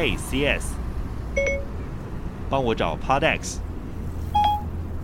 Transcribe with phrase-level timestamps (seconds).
[0.00, 0.64] Hey CS，
[2.48, 3.58] 帮我找 PodX。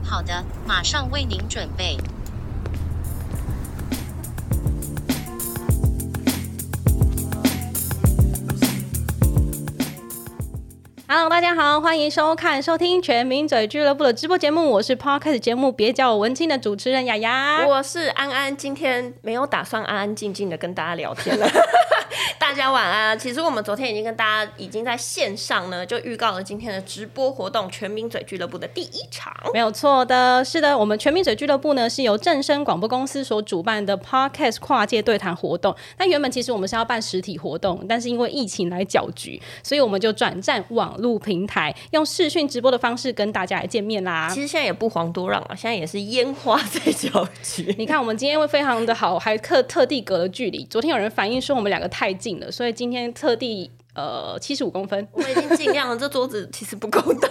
[0.02, 1.98] 好的，马上为您准备。
[11.18, 21.48] Hello，大家好，欢迎收看、收听全民嘴俱乐部的直播节目，我是 Podcast 节目，别叫我文青的主持人雅雅，我是安安，今天没有打算安安静静的跟大家聊天了。
[22.38, 23.18] 大家晚安。
[23.18, 29.34] 其实我们昨天已经跟大家已经在线上呢，就预告了今天的直播活动——全民嘴俱乐部的第一场。
[29.52, 35.74] 没有错的，是的，我们全民嘴俱乐部呢是由正声广播公司所主办的 Podcast 跨界对谈活动。
[35.98, 44.28] 那原本其实我们是要办实体活动，但是因为疫情来搅局，所以我们就转战网络平台，用视讯直播的方式跟大家来见面啦。
[44.28, 47.74] 其实现在也不遑多让啊，现在也是烟花在搅局。
[47.78, 50.64] 你看，我们今天会非常的好，还特特地隔了距离。
[50.64, 52.50] 昨天有人反映说我们两个太近了。
[52.50, 55.96] 所以今天特地呃七十五公分，我已经尽量了。
[55.96, 57.28] 这桌子其实不够大。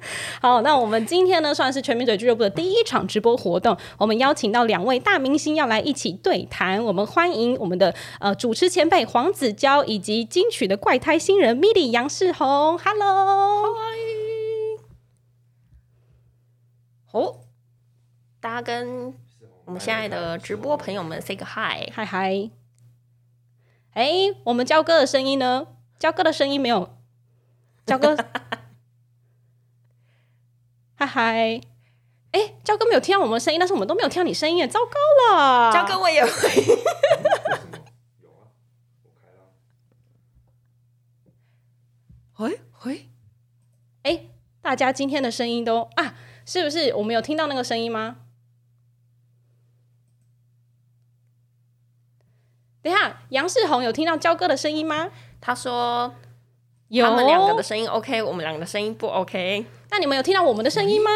[0.40, 3.76] 好，那我们今天呢算是全民嘴俱乐部的第一场直播活动。
[3.98, 6.82] 我们邀请到两位大明星要来一起对谈。
[6.84, 12.78] 我们欢迎我们的呃主持前辈黄子佼以及金曲的怪胎新人 Milly 杨世宏。
[12.78, 13.74] Hello，
[17.06, 17.36] 好，
[18.40, 19.14] 大家跟
[19.64, 22.50] 我们现在的直播朋友们 say 个 hi，嗨嗨。
[23.92, 25.66] 哎、欸，我们焦哥的声音呢？
[25.98, 26.96] 焦哥的声音没有，
[27.84, 28.16] 焦哥，
[31.00, 31.60] 嗨嗨，
[32.32, 35.72] 哎，焦哥没有听到我们的声音，但是我们都没有听到你声音，糟糕了！
[35.72, 36.30] 焦哥我也会。
[42.36, 43.08] 喂喂，
[44.02, 44.26] 哎，
[44.60, 48.18] 大家今天的声音都啊，是不是我们有听到那个声音吗？
[52.82, 55.10] 等一下，杨世宏有听到焦哥的声音吗？
[55.40, 56.14] 他说
[56.88, 59.64] 有，他们两个的声音 OK，我们两个的声音不 OK。
[59.90, 61.10] 那你们有听到我们的声音吗？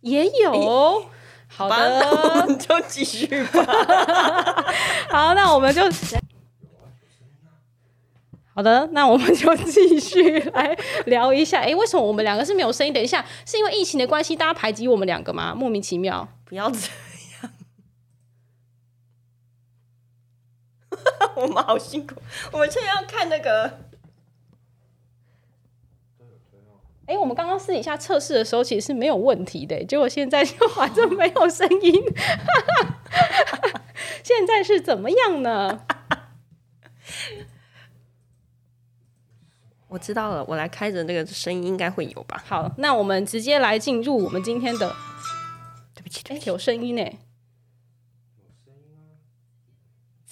[0.00, 0.52] 也有。
[0.52, 1.08] 欸、
[1.48, 3.64] 好的，那我们就继续吧。
[5.08, 5.82] 好，那我们就
[8.54, 10.76] 好的，那我们就继续来
[11.06, 11.60] 聊一下。
[11.60, 12.92] 哎、欸，为什么我们两个是没有声音？
[12.92, 15.54] 等一下，是因为疫情的关系，大家排挤我们两个吗？
[15.56, 16.28] 莫名其妙。
[16.44, 17.50] 不要这样
[21.34, 22.14] 我们好辛苦，
[22.52, 23.80] 我们现在要看那个。
[27.06, 32.02] 哎、欸，我们刚刚私底下测试的时候，其实是没有问题的，结果现在就反正没有声音。
[34.24, 35.82] 现在是怎么样呢？
[39.88, 42.42] 我知道了，我来开着那个声音，应该会有吧。
[42.46, 44.94] 好，那我们直接来进入我们今天的。
[45.94, 47.02] 对不起，对不起，欸、有声音呢。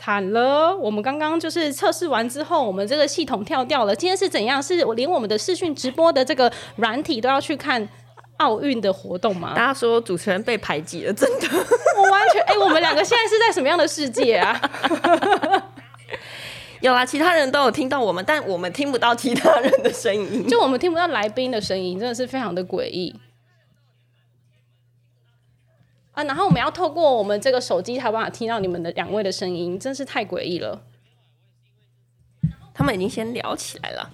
[0.04, 0.76] 惨了！
[0.76, 3.94] 我们刚刚就是测试完之后，我们这个系统跳掉了。
[3.94, 4.60] 今天是怎样？
[4.60, 7.88] 是连我们的视讯直播的这个软体都要去看
[8.38, 9.52] 奥运的活动吗？
[9.54, 11.46] 大家说主持人被排挤了，真的？
[11.96, 14.60] 我完全哎、欸，我们两个现在是在什么样的世界啊？
[16.82, 23.14] 有啊，其他人都有听到我们，但我们听不到其他人的声音，就我们听不到来宾的声音，真的是非常的诡异。
[26.22, 30.82] 啊，然后我们要透过我们这个手机才有办法听到你们的两位的声音，真是太诡异了。
[32.74, 34.10] 他们已经先聊起来了。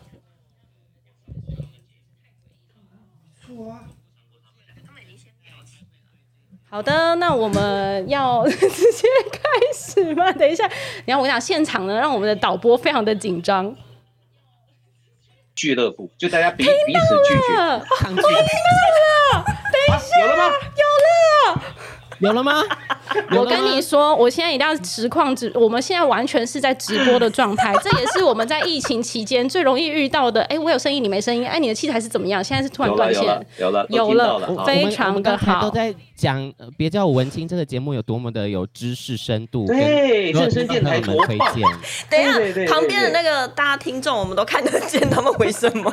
[6.71, 9.41] 好的，那我们要 直接开
[9.75, 10.31] 始吗？
[10.33, 10.69] 等一下，
[11.07, 13.75] 然后我讲，现场呢，让我们的导播非常的紧张。
[15.55, 17.57] 俱乐部，就大家彼彼此拒绝。
[17.57, 18.29] 我听到
[19.39, 20.55] 了，等一下，有了吗？
[22.21, 22.63] 有了吗？
[23.33, 30.43] 我跟你说，我现在一定要实况直，我们现在完全是在直播的状态， 这也是我们在疫情期间最容易遇到的。
[30.43, 32.43] 哎、欸，我有声音，你没声音，哎、欸，你的器材是怎么样？
[32.43, 33.23] 现在是突然断线，
[33.59, 35.63] 有了，有了，有了，非常的好。
[35.63, 41.63] 都在讲，别叫我文青，这个节目有多么的有知识深度，对，正声电台多推荐。
[42.11, 42.25] 等一
[42.67, 45.93] 下，旁边的那个大家听众，我们都看得见他们为什么？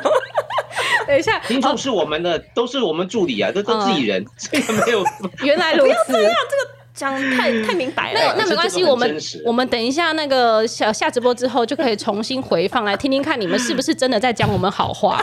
[1.06, 5.04] 等一下，听众是我们的，都是我们助理啊，都都自己人， 这个没有。
[5.42, 6.76] 原来如此，这样这个。
[6.96, 15.22] 讲太太明白了，那那没关系，我们我们等一下那个下下直播之后就可以重新回放来听听看，你们是不是真的在讲我们好话？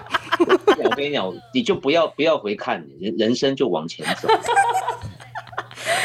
[0.84, 4.30] 我跟你讲，你就不要不要回看，人人生就往前走。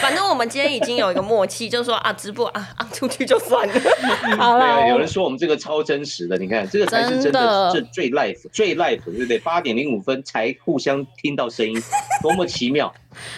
[0.01, 3.75] 反正我们今天已经有一个默契，就是说啊，直播啊 啊出去就算了。
[4.39, 9.39] 好了，有人说我们这个超真实的，你看这个才是真的，这最 live 最 live 对不对？
[9.39, 11.81] 八点零五分才互相听到声音，
[12.23, 12.93] 多么奇妙！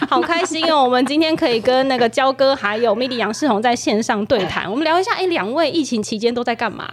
[0.08, 0.84] 好开心哦！
[0.84, 6.86] 我们今天可以跟那个焦哥还有 MIDI 杨世宏在线上对谈，我们聊一下，哎，两位疫情期间都在干嘛？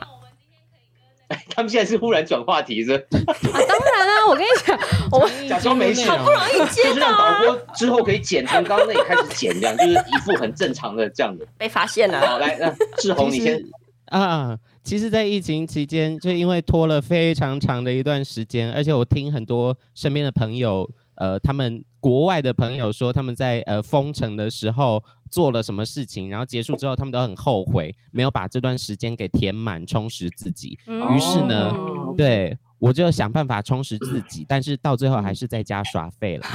[1.56, 2.94] 他们现在是忽然转话题是？
[2.94, 4.80] 啊，当然啦、啊， 我跟你讲，
[5.12, 11.48] 我假装没事，好不容易接到，让导播之后可以剪成刚刚那里开始剪这样，就是一副很正常的这样子。
[11.58, 12.20] 被发现了。
[12.22, 13.62] 好，来，那志宏你先
[14.06, 14.58] 啊。
[14.84, 30.80] 其实，在疫情期间，就因为拖了非常长的一段时间，而且我听很多身边的朋友，呃，他们国外的朋友说，他们在呃封城的时候做了什么事情，然后结束之后，他们都很后悔没有把这段时间给填满，充实自己。
[30.88, 36.48] 于是呢，哦、对我就想办法充实自己，但是到最后还是在家耍废了。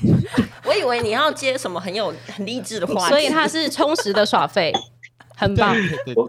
[0.64, 4.72] 我以为你要接什么很有很励志的话，所以他是充实的耍废，
[5.36, 5.74] 很棒。
[5.74, 6.24] 对对对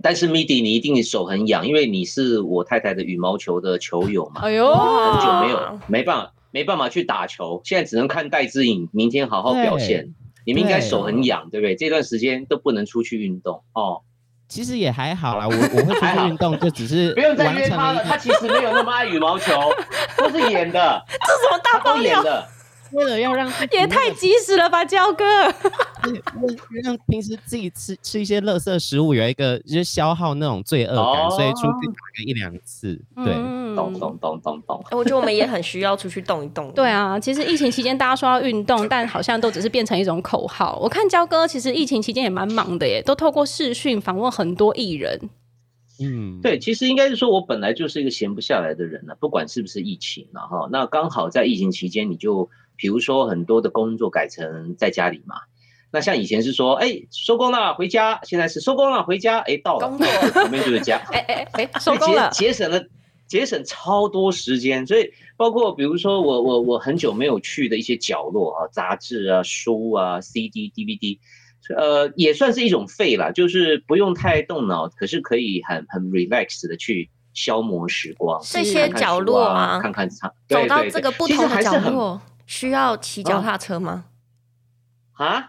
[0.00, 4.40] 但是 Midi，你一定手很痒，因为你是我太太的羽毛球的球友嘛。
[4.40, 10.12] 哎呦，很久没有，没办法，没办法去打球，现在只能看戴资颖明天好好表现。
[10.44, 11.76] 你们应该手很痒，对不对？
[11.76, 14.00] 这段时间都不能出去运动哦。
[14.48, 18.02] 其实也还好啦，我我会出去运动，就只是 不用再约他了。
[18.02, 19.52] 他其实没有那么爱羽毛球，
[20.18, 21.04] 都是演的。
[21.08, 22.24] 这什么大爆料？
[22.90, 25.24] 为了要让也太及时了吧，焦哥！
[26.82, 33.00] 让平时自己吃吃一些垃圾食物，有一个就是消耗那种罪恶感，哦、所以出去打个一两次。
[33.16, 33.32] 对，
[33.74, 34.84] 咚咚咚咚咚。
[34.90, 36.70] 我觉得我们也很需要出去动一动。
[36.76, 40.78] 对啊，其实疫情期间大家说要运动，但好像都只是变成一种口号。
[40.82, 45.20] 我看焦哥其实疫情期间也蛮忙的耶，都透过视讯访问很多艺人。
[46.00, 50.68] 嗯，对，其实应该是说我本来就是一个闲不下来的人了，不管是不是疫情了哈。
[50.70, 52.48] 那刚好在疫情期间，你就。
[52.80, 55.34] 比如说很多的工作改成在家里嘛，
[55.90, 59.88] 那像以前是说，哎，收工了回家，现在是收工了回家，哎，到了，
[60.34, 62.84] 旁边就是家， 哎哎哎， 收工了，节节省了
[63.26, 71.18] 节省超多时间，所以包括比如说我我我很久没有去的一些角落啊，杂志啊、书啊、CD、DVD，
[71.76, 82.20] 呃，也算是一种废了，就是不用太动脑，可是可以很很 relax 的去消磨时光，这些角落啊，看看场，走到这个不同的角落。
[82.46, 83.92] 需要骑脚踏车吗？
[83.92, 84.04] 啊，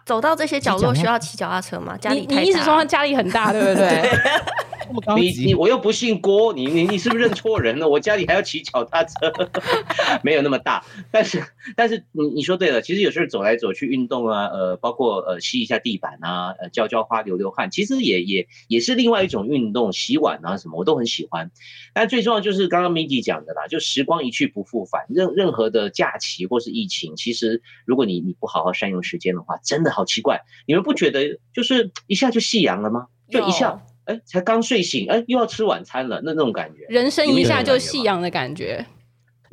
[0.06, 1.96] 走到这些角落需要骑脚踏车吗？
[1.98, 4.10] 家里你你一直说他家里很大，对不对？
[5.02, 7.88] 对你你我又不姓郭，你你你是不是认错人了？
[7.88, 9.32] 我家里还要骑脚踏车，
[10.24, 10.84] 没有那么大。
[11.12, 11.44] 但是
[11.76, 19.92] 但是你你说对了，其实有时候走来走去运动啊，呃，包括呃吸一下地板啊，呃浇浇花流流汗，其实也也也是另外一种运动。
[19.94, 21.52] 洗碗啊什么我都很喜欢。
[21.94, 25.06] 但最重要就是刚刚 Midi 讲的啦，就时光一去不复返。
[25.10, 30.42] 任任何的假期或是疫情，其实如果你你不好好善用时间的话，真的好奇怪。
[30.66, 33.08] 你们不觉得就是一下就夕阳了吗？
[33.30, 33.84] 就一下。
[34.10, 38.84] 哎，才刚睡醒，哎，又要吃晚餐了，那那种感觉，人生一下就夕阳的感觉。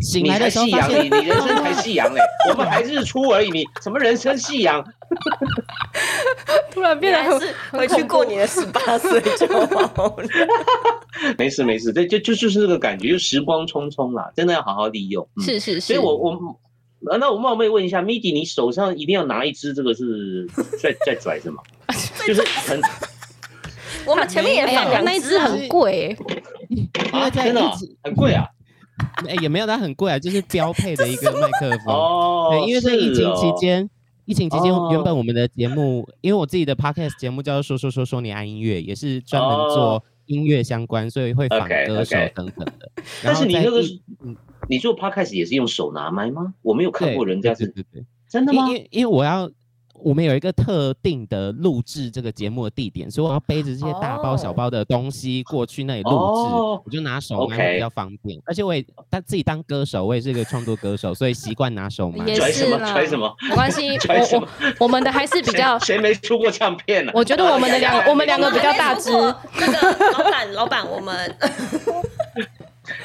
[0.00, 2.20] 醒来的时候夕阳，你你人生才夕阳嘞，
[2.50, 4.82] 我们还日出而已，你什么人生夕阳？
[6.70, 10.28] 突然变得是回去过年的十八岁就好了。
[11.36, 15.26] 没事没事，这就就就是这个感觉，就时光匆匆啦，真的要好好利用。
[15.36, 16.58] 嗯、是是是，所以我我
[17.18, 20.46] 那我冒昧问一下，Midi，你手上一定要拿一支这个是
[20.78, 21.62] 在在拽是吗？
[22.26, 22.80] 就是很。
[24.06, 27.62] 我们前面也放两、啊、那一只很贵、欸，啊，真的
[28.02, 28.46] 很贵啊！
[29.26, 31.94] 哎，也没有它很贵啊，就是标配的一个麦克风。
[31.94, 33.88] 哦，对，因为在疫情期间，哦、
[34.24, 42.90] 疫情期间原本我们的节目，哦、因为我自己的 podcast 节目叫做说说说说你爱音乐，也是专门做音乐相关，所以会访歌手等等的。
[42.96, 43.20] Okay, okay.
[43.24, 43.82] 但是你那个，
[44.24, 44.36] 嗯，
[44.68, 46.54] 你做 podcast 也是用手拿麦吗？
[46.62, 48.66] 我没有看过人家是，对对对对真的吗？
[48.68, 49.50] 因为因为我要。
[50.02, 58.38] 我们有一个特定的录制这个节目的地点，所以我要背着这些大包小包的东西过去那里录制，oh, 我就拿手麦比较方便。
[58.38, 58.42] Okay.
[58.46, 62.24] 而且我也他自己当歌手，我也是一个创作歌手，所以习惯拿手麦。
[62.26, 63.34] 也是啦，揣什么？
[63.48, 63.96] 没关系，
[64.36, 64.48] 我
[64.80, 65.78] 我们的还是比较。
[65.80, 67.14] 谁没出过唱片呢、啊？
[67.14, 69.10] 我觉得我们的两个，我们两个比较大只。
[69.58, 71.36] 那个老板，老板，我们。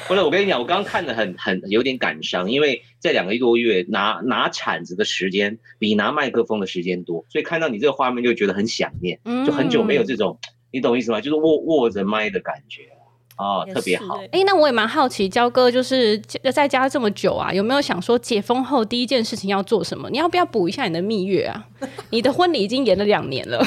[0.08, 11.20] 不是，我跟你讲，我刚刚看的很很有点感伤，因为这两个多月拿拿铲子的时间比拿麦克风的时间多，所以看到你这个画面就觉得很想念，就很久没有这种，嗯、你懂意思吗？
[11.20, 12.84] 就是握握着麦的感觉
[13.36, 14.22] 啊，特别好。
[14.32, 16.18] 哎，那我也蛮好奇，焦哥就是
[16.54, 20.10] 在家这么久啊，有没有想说解封后第一件事情要做什么？
[20.12, 21.66] 你要不要补一下你的蜜月啊？
[22.12, 23.66] 你的婚礼已经延了两年了。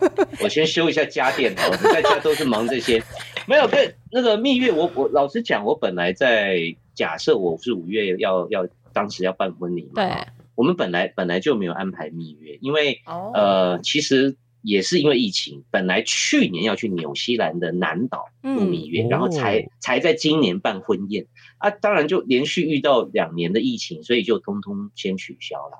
[0.42, 3.02] 我先修一下家电，我在家都是忙这些。
[3.46, 13.34] 没有对那个蜜月，我我老实讲，我本来在假设我是五月要要当时要办婚礼嘛，对，我们本来本来就没有安排蜜月，因为、oh.
[13.34, 21.26] 呃其实也是因为疫情，本来去年要去纽西兰的南岛度蜜月，嗯、然后才才在今年办婚宴
[21.58, 25.78] 啊，当然就连续遇到两年的疫情，所以就通通先取消了。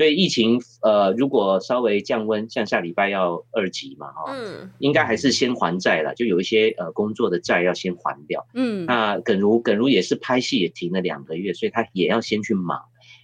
[0.00, 12.78] 所以疫情呃，如果稍微降温，像下礼拜要二级嘛，哈，嗯，应该还是先还债了，就有一些呃工作的债要先还掉，嗯，那耿如耿如也是拍戏也停了两个月，所以他也要先去忙，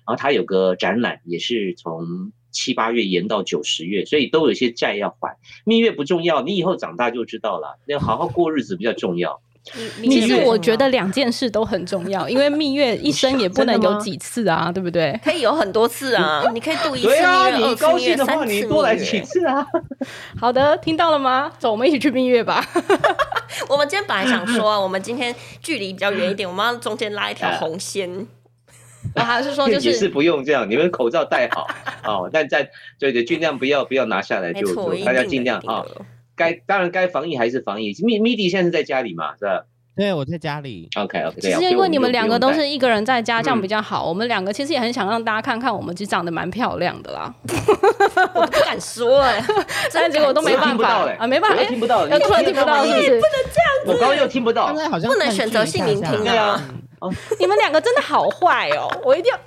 [0.06, 5.38] 然后他有个展览也是从七八月延到九十月，所以都有一些债要还。
[5.64, 9.40] 蜜月不重要，你以后长大就知道了，要好好过日子比较重要。
[10.03, 15.19] 其实我觉得两件事都很重要，因为蜜月一生也不能有几次啊，对不对？
[15.25, 19.67] 可以有很多次啊，你可以度一次蜜月，二次蜜月，高兴的话你多来几次啊。
[20.41, 21.51] 好的，听到了吗？
[21.59, 22.65] 走，我们一起去蜜月吧。
[23.69, 28.27] 我们今天本来想说， 我们今天距离比较远一点，我们要中间拉一条红线。
[29.15, 31.67] 我还是说，就是是不用这样，你们口罩戴好
[32.05, 32.69] 哦，但在
[32.99, 35.85] 对对，尽量不要不要拿下来就，就大家尽量啊。
[36.37, 37.93] 该当然该防疫还是防疫。
[38.05, 39.64] 米米迪现在是在家里嘛，是吧？
[39.97, 40.90] 对，我在家里。
[40.95, 41.40] OK OK。
[41.40, 44.07] 其实因为你们两个都是一个人在家，这样比较好。
[44.07, 47.35] 我们两个其实也很想让大家看看，我们其实长得蛮漂亮的啦。
[48.35, 49.43] 我不敢说哎，
[49.95, 53.07] 但结果都没办法啊，没办法，听不到，突然听不到，是不是？
[53.09, 53.93] 不能这样子。
[53.93, 56.62] 我刚刚又听不到，好像不能选择性聆听啊。
[57.40, 59.38] 你们两个真的好坏哦，我一定要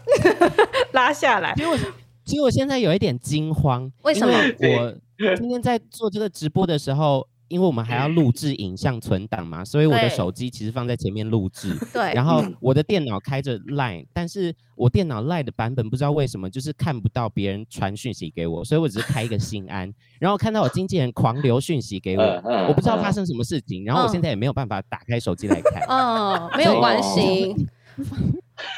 [0.93, 1.53] 拉下来。
[1.55, 1.77] 其实我，
[2.25, 4.33] 其实我现在有一点惊慌，为什么？
[4.59, 4.93] 我
[5.37, 7.27] 今天在做这个直播的时候。
[7.49, 11.75] 因为我们还要录制影像存档嘛， 所以我的手机其实放在前面录制。
[11.91, 12.13] 对。
[12.13, 22.23] 然后我的电脑开着 Line，但是我电脑 Line 的版本不知道为什么就是看不到别人传讯息给我，所以我只是开一个心安，然后看到我经纪人狂留讯息给我，
[22.67, 25.81] 我不知道发生什么事情，然后我现在也没有办法打开手机来看。
[25.89, 27.55] 嗯，没有关系。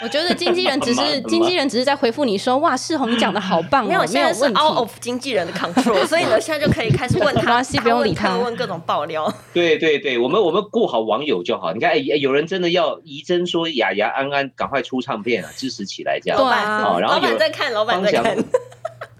[0.04, 9.32] 我觉得经纪人只是 经纪人只是在回复你说，哇， 世宏你讲的好棒，没有，现在是 out of 经纪人的 control， 所以呢现在就可以开始问他，不用理他，问各种爆料。
[9.54, 11.74] 对对对，我们我们顾好网友就好。
[11.74, 16.38] 你看，哎，有人真的要怡珍说雅雅安安赶快出唱片啊，支持起来这样。
[16.40, 18.38] 对啊，然后老板在看，老板在看。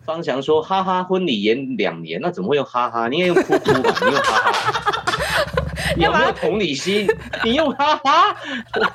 [0.04, 3.08] 方翔说哈哈，婚礼延两年，那怎么会用哈哈？
[3.08, 5.11] 你应该用哭哭吧，你用哈哈。
[5.96, 7.08] 你有没有同理心？
[7.44, 8.36] 你用哈哈，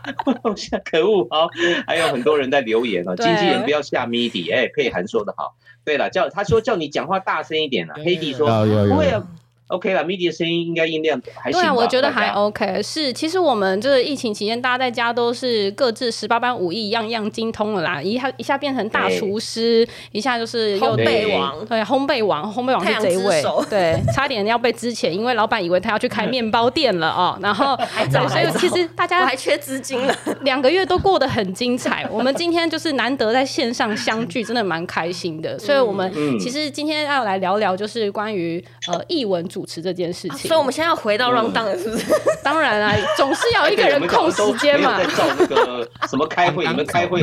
[0.84, 1.26] 可恶！
[1.30, 1.48] 好，
[1.86, 4.54] 还有很多人在留言哦，经纪人不要下 MIDI。
[4.54, 5.56] 哎，佩涵说的好。
[5.84, 7.94] 对了，叫他说叫你讲话大声一点啊。
[7.96, 8.46] 黑弟说
[8.88, 9.22] 不会啊。
[9.68, 11.60] OK 了，MIDI 的声音应该音量还行？
[11.60, 12.80] 对啊，我觉得还 OK。
[12.80, 18.00] 是，其实我们这个疫情期间，大家在家都是各自十八般武艺，样样精通了啦。
[18.00, 27.36] 一下一下变成大厨师，一下就是烘焙王，对，烘焙王，烘焙王是这一位，对，差点要被之前，因为老板以为他要去开面包店了哦。
[27.42, 27.76] 然后，
[28.12, 32.06] 对，所以其实大家还缺资金了， 两个月都过得很精彩。
[32.12, 35.58] 我们今天就是难得在线上相聚，真的蛮开心的。
[35.58, 36.08] 所以我们
[36.38, 39.44] 其实今天要来聊聊，就是关于呃译文。
[39.56, 42.04] 主持这件事情，啊，所以我们现在要回到 rundown 了，是不是？
[42.44, 44.98] 当然啊，总是要一个人控时间嘛。
[44.98, 47.22] 在照那个 什么开会，你们开会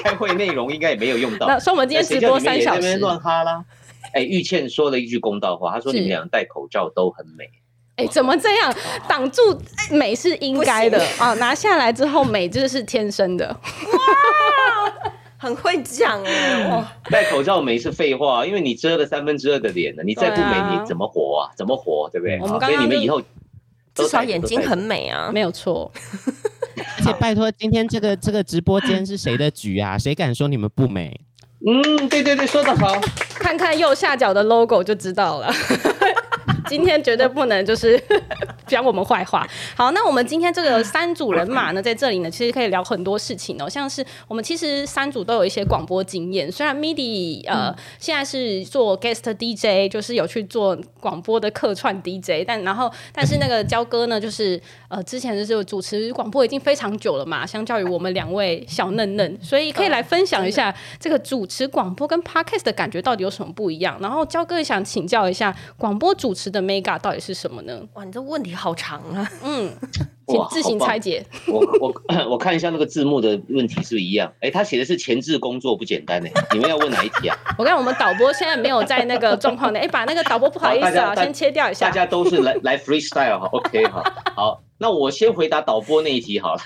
[0.00, 1.48] 开会内容应该也没有用到。
[1.48, 3.64] 那说我们今天直播三小时，乱哈啦。
[4.14, 7.44] 哎，玉倩说了一句公道话，她说你们俩戴口罩都很美。
[7.96, 8.72] 哎，怎么这样？
[9.08, 9.60] 挡住
[9.90, 13.48] 美是应该的啊，拿下来之后美就是天生的。
[13.48, 15.07] 哇
[15.38, 21.54] 很会讲哎，戴口罩美是废话，因为你遮了三分之二的脸了，你再不美你怎么活啊？
[21.56, 22.38] 怎么活，对不对？
[22.40, 23.22] 我们刚刚所以你们以后
[23.94, 25.90] 至少眼睛很美啊，没有错。
[26.98, 29.96] 而 且拜托，今天这个这个直播间是谁的局啊？
[29.98, 31.20] 谁敢说你们不美？
[31.66, 33.00] 嗯，对对对，说得好，
[33.38, 35.52] 看看右下角的 logo 就知道了。
[36.68, 38.00] 今天绝对不能就是
[38.66, 39.46] 讲我们坏话。
[39.74, 43.68] 好，那我们今天这个三组人马呢，在这里呢，其实可以聊很多事情哦。
[43.68, 63.96] 像是我们其实三组都有一些广播经验，虽然 MIDI 呃现在是做 guest DJ，就是有去做广播的客串 DJ，但然后但是那个焦哥呢，就是呃之前就是主持广播已经非常久了嘛，相较于我们两位小嫩嫩，所以可以来分享一下这个主持广播跟 podcast 的感觉到底有什么不一样。
[64.00, 66.57] 然后焦哥也想请教一下广播主持的。
[66.62, 67.86] Mega 到底是什么呢？
[67.94, 69.30] 哇，你这问题好长啊！
[69.42, 69.72] 嗯，
[70.28, 71.24] 请自行拆解。
[71.46, 71.94] 我我
[72.30, 74.30] 我看一下那个字幕的问题是不是一样？
[74.36, 76.28] 哎、欸，他写的是前置工作不简单呢。
[76.52, 77.36] 你们要问哪一题啊？
[77.58, 79.80] 我看我们导播现在没有在那个状况内。
[79.80, 81.86] 哎、欸，把那个导播不好意思啊，先切掉一下。
[81.86, 84.02] 大家都是来来 freestyle 哈，OK 哈，
[84.36, 84.62] 好。
[84.80, 86.60] 那我先回答导播那一题好了，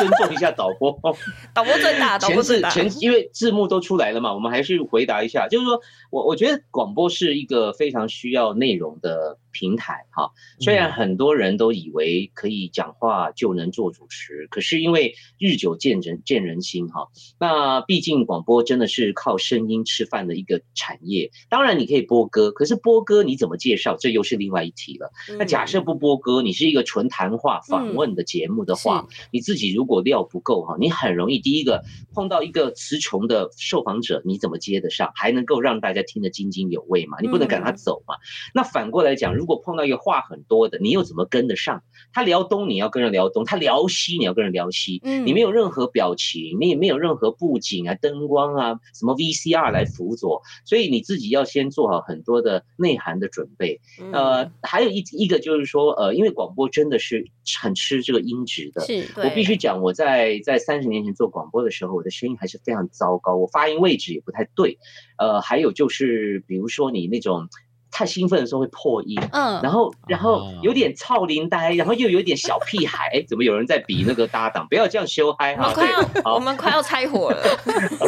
[0.00, 0.90] 尊重一下导播。
[1.54, 2.68] 导播最大，导播最大。
[2.70, 5.46] 前置前因为字幕都出来了嘛，我们还是回答一下。
[5.46, 10.28] 就是说我我觉得广播是一个非常需要内容的平台哈。
[10.58, 17.08] 虽然很多人都以为可以讲话就能做主持，可是因为日久见人见人心哈。
[17.38, 21.30] 那毕竟广播真的是靠声音吃饭的一个产业。
[21.50, 25.12] 当然你可以播歌，可是播歌你怎么介绍，这又是另外一题了。
[25.38, 31.82] 那假设不播歌，你是一个纯谈话访问的节目的话，嗯、你自己如果果料不够哈，你很容易第一个
[32.14, 37.18] 碰到一个词穷的受访者，你怎么接得上，还能够让大家听得津津有味嘛？
[37.20, 38.14] 你不能赶他走嘛。
[38.14, 38.22] 嗯、
[38.54, 41.82] 那反过来讲，如果碰到一个话很多的，你又怎么跟得上？
[42.12, 45.00] 他聊东，你要跟人聊东；他聊西，你要跟人聊西。
[45.04, 53.80] 嗯，你没有任何表情，你也没有任何布景啊、灯光啊、什么 VCR 来辅佐，所以你自己要先做好很多的内涵的准备。
[54.12, 57.24] 呃，还有一一个就是说，呃，因为广播真的是
[57.60, 58.80] 很吃这个音质的。
[58.82, 64.78] 是，我必须讲，我在在三十年前做广播的时候，我的声音还是非常糟糕，我发音位置也不太对。
[65.18, 67.48] 呃，还有就是，比如说你那种。
[67.90, 74.66] 太兴奋的时候会破音，嗯，然后然后有点臭奶呆，然后又有点小屁孩，怎么有人在比那个搭档？
[74.68, 75.72] 不要这样羞嗨哈！
[75.74, 77.42] 快要，我们快要拆伙了。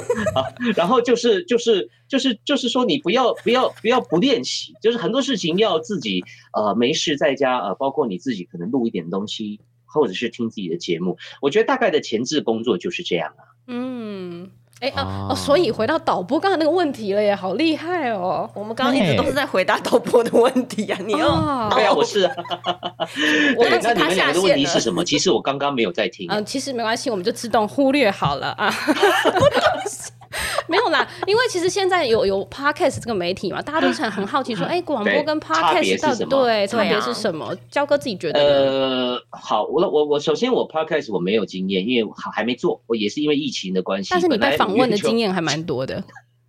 [0.76, 6.24] 然后就是就是就是就是说，你不要不要不要不练习，就是很多事情要自己
[6.54, 11.18] 呃没事在家呃，包括你自己可能录一点东西，或者是听自己的节目。
[11.40, 13.42] 我觉得大概的前置工作就是这样啊。
[13.66, 14.50] 嗯。
[14.82, 18.50] 哎啊哦，所以回到导播刚才那个问题了耶，好厉害哦！
[18.52, 22.24] 我们刚刚一直都是在回答导播的问题啊，你哦，对啊，我是。
[23.56, 25.04] 我刚才你们两个的问题是什么？
[25.04, 26.26] 其实我刚刚没有在听。
[26.28, 28.74] 嗯，其实没关系，我们就自动忽略好了啊。
[30.68, 37.54] 没有啦，因为其实现在有有 podcast 这个媒体嘛，大家都很很好奇说， 哎，广播跟 podcast 到底对差别是什么？
[37.70, 38.40] 焦哥自己觉得？
[38.40, 44.08] 呃，好，我我我首先我 podcast 我没有经验，因为还还没做，我也是因为疫情的关系。
[44.10, 46.02] 但是你被访问的经验还蛮多的。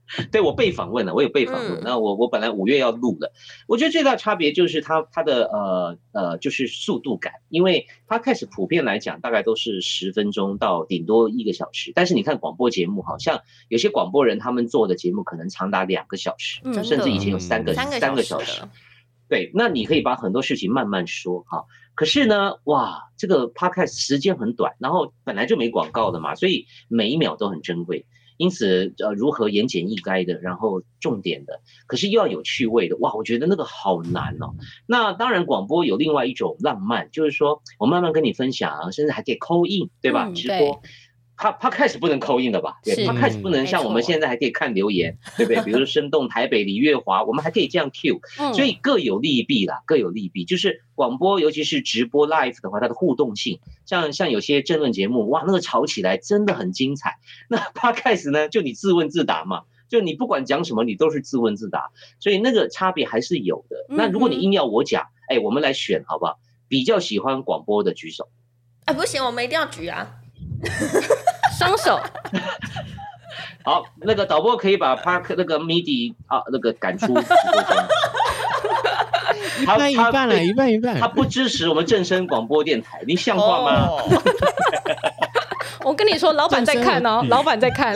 [0.31, 1.73] 对，我被访问了，我有被访问。
[1.79, 3.31] 嗯、那我我本来五月要录的，
[3.67, 18.61] 我觉得最大差别就是它它的呃呃就是速度感，因为它开始普遍来讲大概都是十分钟到顶多一个小时，但是你看广播节目，好像有些广播人他们做的节目可能长达两个小时，嗯、甚至以前有三个、嗯、三个小时。
[19.29, 21.65] 对，那你可以把很多事情慢慢说哈。
[21.95, 28.05] 可是呢，哇，这个 podcast 时间很短，然后本来就没广告的嘛，所以每一秒都很珍贵。
[28.37, 34.55] 因此，呃，如何言简意赅的，然后重点的，可是又要有趣味的，哇，我觉得那个好难哦。
[34.85, 40.27] 那当然，广播有另外一种浪漫，就是说我慢慢跟你分享，甚至还可以 call in，对吧？
[40.27, 40.81] 嗯、直播。
[41.35, 42.79] 他他开始不能 call in 的吧？
[42.83, 45.61] 对，他开始不能像我们现在还可以看留言，对不对？
[45.63, 48.19] 比如说生动台北李月华，我们还可以这样 Q，
[48.53, 50.45] 所以各有利弊啦，各有利弊。
[50.45, 57.17] 就是广播，尤其是直播 live 的话，它的互动性，像像有些政论节目，哇，那个吵起来真的很精彩。
[57.49, 63.85] 那 Podcast 呢，就你自问自答嘛，就你不管讲什么，你都是自问自答，所以那个差别还是有的。
[63.89, 66.39] 那如果你硬要我讲，哎，我们来选好不好？
[66.67, 68.29] 比较喜欢广播的举手。
[68.85, 70.19] 哎，不行，我们一定要举啊。
[71.57, 71.99] 双手，
[73.63, 77.13] 好，那个导播可以把 Park 那个 MIDI 啊那个赶出。
[79.59, 80.99] 一半一半了，一半一半。
[80.99, 83.87] 他不支持我们正声广播电台，你像话吗？
[85.83, 87.93] 我跟你说，老板在看哦，老板在看。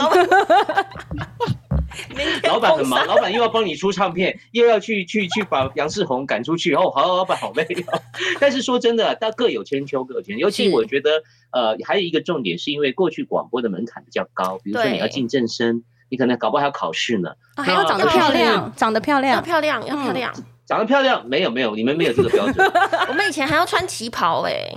[2.44, 6.74] 老板很忙，老板又要帮你出唱片，又要去去去把杨世宏赶出去。
[6.74, 8.02] 哦，好，老板好累哦。
[8.40, 10.42] 但是说真的，但各有千秋，各有千秋。
[10.42, 11.12] 尤其我觉得，
[11.52, 17.30] 呃，还有一个重点，是因为过去广播的门槛比较高，比如说你要进正声，你可能搞不好还要考试呢。
[17.56, 20.34] 还要长得漂亮，长得漂亮，要漂亮，要漂亮，
[20.66, 21.28] 长得漂亮。
[21.28, 22.72] 没有没有，你们没有这个标准。
[23.10, 24.72] 我们以前还要穿旗袍哎，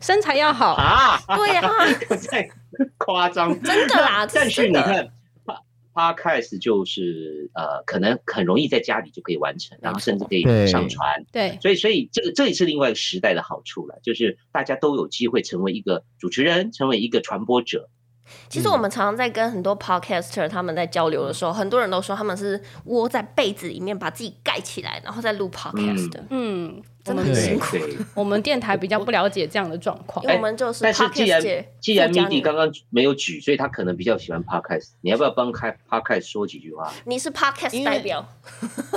[0.00, 1.18] 身材要好啊。
[1.36, 1.62] 对呀，
[2.30, 2.48] 太
[2.98, 4.26] 夸张，真的啦。
[4.32, 5.08] 但是你看。
[5.96, 11.24] Podcast 就是呃，可能很容易在家里就可以完成，然后甚至可以上传。
[11.32, 17.88] 对，所以所以这个这也是另外一个时代的好处了，就是大家都有机会成为一个主持人，成为一个传播者。
[18.48, 26.24] 其实我们常常在跟很多 podcaster 他们在交流的时候，很多人都说他们是窝在被子里面把自己盖起来，然后再录 podcast 的。
[26.30, 27.76] 嗯，真的很辛苦。
[28.14, 30.82] 我们电台比较不了解这样的状况，因为我们就是。
[30.82, 31.42] 但是既然
[31.80, 34.88] 既然 MIDI 刚刚没有举，所以他可能比较喜欢 podcast。
[35.00, 36.92] 你要不要帮开 podcast 说几句话？
[37.04, 38.26] 你是 podcast 代表。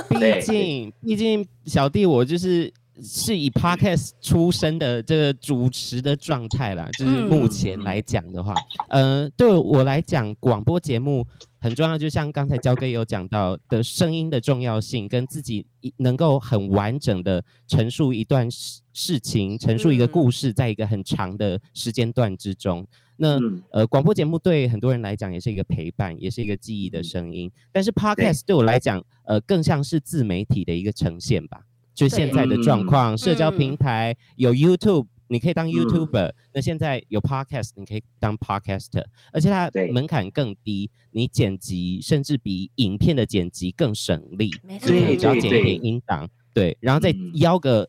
[0.08, 2.72] 毕竟毕竟小弟我就是。
[3.02, 8.54] 是以 podcast 出身的这个主持的状态啦，就是目前来讲的话，
[8.88, 11.26] 嗯、呃，对我来讲，广播节目
[11.60, 22.86] 很重要，就像刚才焦哥有讲到的声音的重要性，跟自己能够很完整的陈述一段事事情，陈述一个故事，在一个很长的时间段之中，
[23.16, 23.38] 那
[23.70, 31.60] 呃，广播节目对很多人来讲也是一个陪伴，也是一个记忆的声音，但是 podcast 对我来讲，呃，更像是自媒体的一个呈现吧。
[31.94, 36.32] 就现在的状况，社交平台有 YouTube，你可以当 YouTuber。
[36.54, 44.50] 那现在有 Podcast，你可以当 Podcaster，而且它门槛更低，你剪辑甚至比影片的剪辑更省力。
[44.62, 47.88] 没错，你只要剪一点音档，对，然后再邀个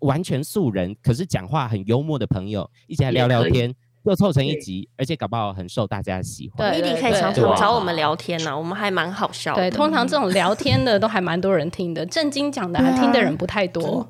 [0.00, 6.72] 完全素人，可是讲话很幽默的朋友一起来聊聊天，又凑成一集，而且搞不好很受大家喜欢。
[6.72, 9.54] 对，Midi 可以常常找我们聊天呢，我们还蛮好笑。
[9.54, 14.06] 对，通常这种聊天的都还蛮多人听的，正经讲的还听的人不太多。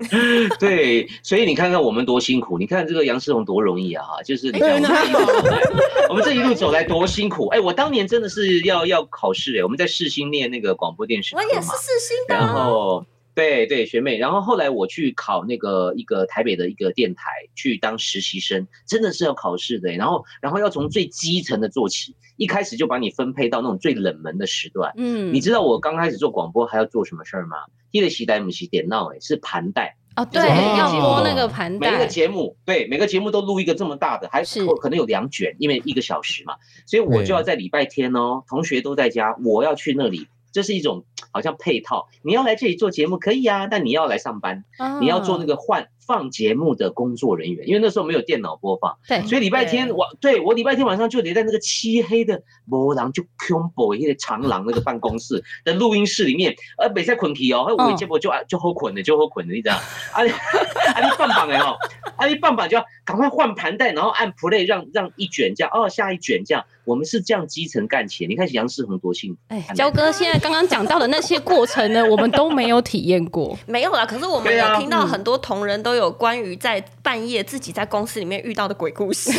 [0.58, 4.02] 对，所以你看看我们多辛苦，你看这个杨世荣多容易啊！
[4.24, 5.60] 就是你看我们这一路走来，
[6.08, 7.48] 我们这一路走来多辛苦。
[7.48, 12.34] 哎，我当年真的是要要考试哎，我们在世新念那个广播电视，我也是世新的。
[12.34, 13.04] 然后，
[13.40, 19.90] 对对，学妹，然后后来我去考那个一个台北的一个电台去当实习生，真的是要考试的。
[19.92, 24.92] 然后，然后要从最基层的做起，一开始就把你分配到那种最冷门的时段。
[24.96, 27.56] 嗯，你知道我刚开始做广播还要做什么事儿吗？
[27.92, 30.42] 一个时代不是电脑，哎，是盘带哦，对，
[30.78, 31.90] 要播那个盘带。
[31.90, 36.54] 每个节目，对，每个节目都录一个这么大的，还是可能有两卷，因为一个小时嘛，
[36.86, 42.08] 所以我就要在礼拜天哦，同学都在家，我要去那里，这是一种好像配套。
[42.22, 44.64] 你要来这里做节目可以啊，但你要来上班，
[45.00, 45.88] 你要做那个换。
[46.10, 59.76] 放节目的工作人员，因为那时候没有电脑播放，对，所以礼拜天我对我礼拜天晚上就得在那个漆黑的魔廊就恐怖一个长廊那个办公室的录音室里面，而没在捆皮哦，我一结果就就好捆的就好捆的，你知道？
[60.12, 61.76] 啊你啊你棒棒的哦，
[62.16, 68.28] 啊你棒棒就要赶快换盘带，然后按 play 让让一卷这样，哦下一卷这样，我们是这样基层干起来。
[68.28, 69.38] 你看杨世宏多幸福。
[69.48, 74.04] 哎，焦哥现在刚刚讲到的那些过程呢，我们都没有体验过，没有啦。
[74.04, 75.99] 可是我们有听到很多同仁都有。
[76.00, 79.30] 有关于在半夜自己在公司里面遇到的鬼故事，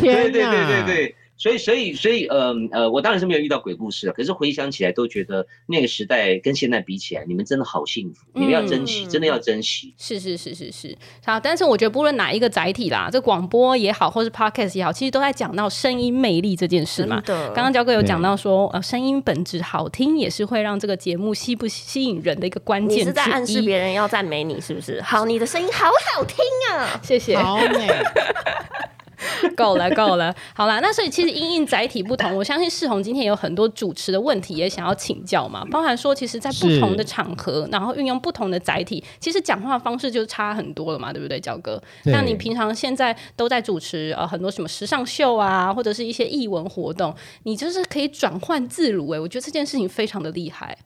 [0.00, 1.16] 对对对对对。
[1.42, 4.12] 所以，所以，所以，呃，呃，我当然是没有遇到鬼故事了。
[4.12, 9.92] 可是回想起来，都觉得那个时代跟现在比起来，你们真的好幸福，你们要珍惜，嗯、真的要珍惜。
[9.98, 10.96] 是是是是是。
[11.26, 17.20] 好，但是我觉得不论哪一个载体啦，这广播也好，或是 podcast 也好，其实都在讲到声音魅力这件事嘛。
[17.26, 23.00] 刚刚焦哥有讲到说，呃，声音本质好听，也是会让这个节目吸不吸引人的一个关键。
[23.00, 25.02] 你是在暗示别人要赞美你，是不是？
[25.02, 26.36] 好，你的声音好好听
[26.70, 27.36] 啊，谢谢。
[27.36, 27.88] 好美。
[29.56, 30.80] 够了，够了，好啦。
[30.80, 41.82] 那所以其实因应载体不同，我相信世宏今天有很多主持的问题也想要请教嘛，包含说其实在不同的场合，然后运用不同的载体，其实讲话方式就差很多了嘛，对不对，焦哥？
[42.06, 50.78] 那你平常现在都在主持呃很多什么时尚秀啊，或者是一些艺文活动，你就是可以转换自如哎、欸，我觉得这件事情非常的厉害。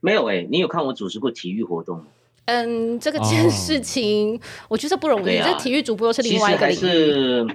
[0.00, 2.04] 没有哎、欸，你有看我主持过体育活动吗？
[2.46, 5.38] 嗯，这个件事情，我觉得不容易。
[5.38, 6.78] 这体育主播是另外一个领域。
[6.78, 7.46] 其实是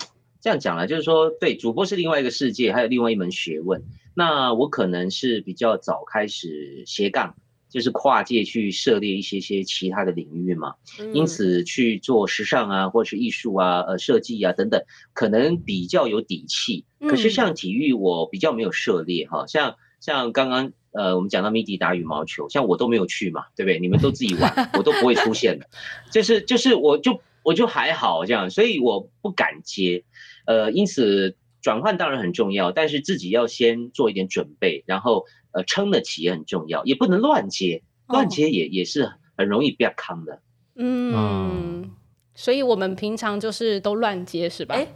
[0.41, 3.82] 这样讲了，就是说，对，主播是另外一个世界，还有另外一门学问。
[4.13, 7.34] 那我可能是比较早开始斜杠，
[7.69, 10.75] 就是跨界去涉猎一些些其他的领域嘛。
[11.13, 16.84] 因此去做时尚啊，或是艺术啊，呃，设计啊等等，可能比较有底气。
[16.99, 20.73] 可是像体育，我比较没有涉猎哈，像像刚刚。
[20.93, 23.80] 呃，我们讲到 Midi 打羽毛球，像我都没有去嘛，对不对？
[23.80, 25.67] 你们都自己玩，我都不会出现的。
[26.12, 30.04] 就是就是，我就我就还好这样，所以我不敢接。
[30.45, 40.41] 呃，因此转换当然很重要，但是自己要先做一点准备，然后呃撑得起也很重要，也不能乱接，乱接也、哦、也是很容易变康的。
[40.75, 41.91] 嗯，嗯，
[42.34, 44.75] 所以我们平常就是都乱接是吧？
[44.75, 44.88] 欸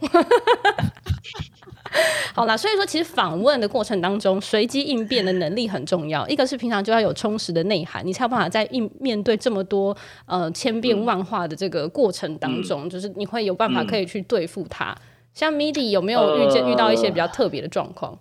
[2.34, 6.26] 好啦，所以说其实访问的过程当中，随机应变的能力很重要。
[6.28, 9.96] 一个是平常就要有充实的内涵，你才有办法在应面对这么多
[10.26, 14.94] 呃千变万化的这个过程当中，就是你会有办法可以去对付它。
[15.32, 18.18] 像 Midi 有没有遇见、遇到一些比较特别的状况？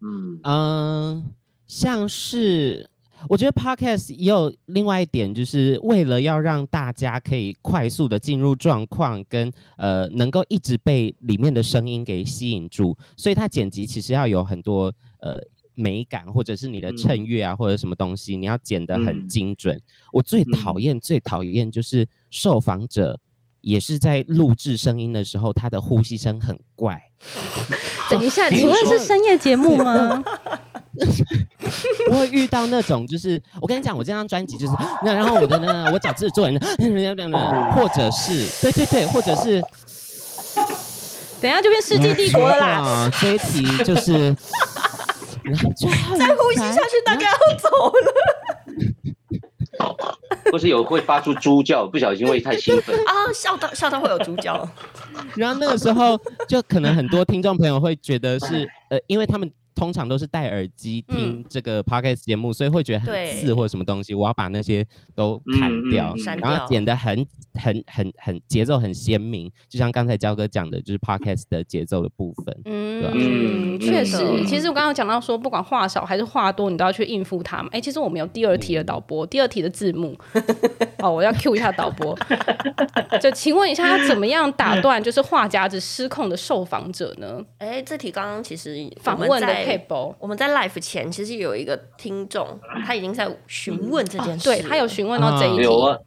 [0.00, 1.24] 嗯嗯、
[1.66, 2.88] 像是。
[3.26, 15.40] 我觉得 Podcast 也有另外一点，就是为了要让大家可以快速的进入状况，跟呃能够一直被里面的声音给吸引住，所以它剪辑其实要有很多呃
[15.74, 19.76] 美感，或者是你的衬乐啊，或者什么东西，你要剪得很精准。
[19.76, 23.18] 嗯、我最讨厌、嗯、最讨厌就是受访者
[23.60, 27.07] 也是在录制声音的时候，他的呼吸声很怪。
[28.10, 30.22] 等一下，请问是深夜节目吗？
[32.10, 34.72] 我会遇到那种，就是我跟你讲，我这张专辑就是
[35.04, 36.58] 那，然后我的呢，我找制作人，
[37.74, 39.62] 或者是对对对，或者是，
[41.40, 43.10] 等一下就变世纪帝国了啦。
[43.20, 44.34] 这一题就是，
[46.18, 48.14] 再呼吸下去，大家要走了。
[50.52, 54.68] 或是有会发出猪叫，不小心会太兴奋啊，笑到笑到会有猪叫。
[55.36, 59.50] 然后那个时候，就可能很多听众朋友会觉得是呃，因为他们。
[59.78, 64.12] 通常都是戴耳机听这个 podcast 节目，嗯、所以会觉得很刺或者什么东西。
[64.12, 72.62] 我要把那些都砍掉，嗯嗯、然后剪得很很很很节奏很鲜明，就像刚才焦哥讲的，就是 podcast 的节奏的部分。
[72.64, 74.18] 嗯，吧嗯，确实。
[74.44, 77.66] 其实我刚刚讲到说，不管话少还是话多，你都要去应付他们。
[77.66, 80.18] 哎、欸，其实我们有第二题的导播，嗯、第二题的字幕。
[80.98, 82.18] 哦，我要 cue 一下导播，
[83.20, 87.40] 就请问一下，他怎么样打断 就是话匣子失控的受访者呢？
[87.58, 89.46] 哎，这题刚刚其实访问的
[90.18, 95.62] 我们在 live 前其实有一个听众，他已经在询问这件事，对他有询问到这一题。
[95.62, 95.98] 有啊，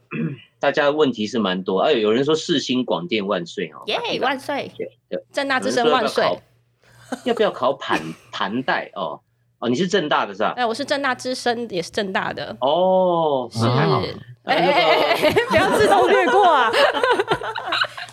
[0.58, 4.70] 大家问题是蛮多，哎，有人说世新广电万岁哦，耶，万岁，
[5.32, 6.24] 正大之声万岁，
[7.24, 9.20] 要不要考盘盘带哦？
[9.58, 10.54] 哦，你是正大的是吧？
[10.56, 12.56] 哎，我是正大之声，也是正大的。
[12.60, 13.64] 哦，是。
[14.44, 16.68] 哎哎哎，不要自动略过啊！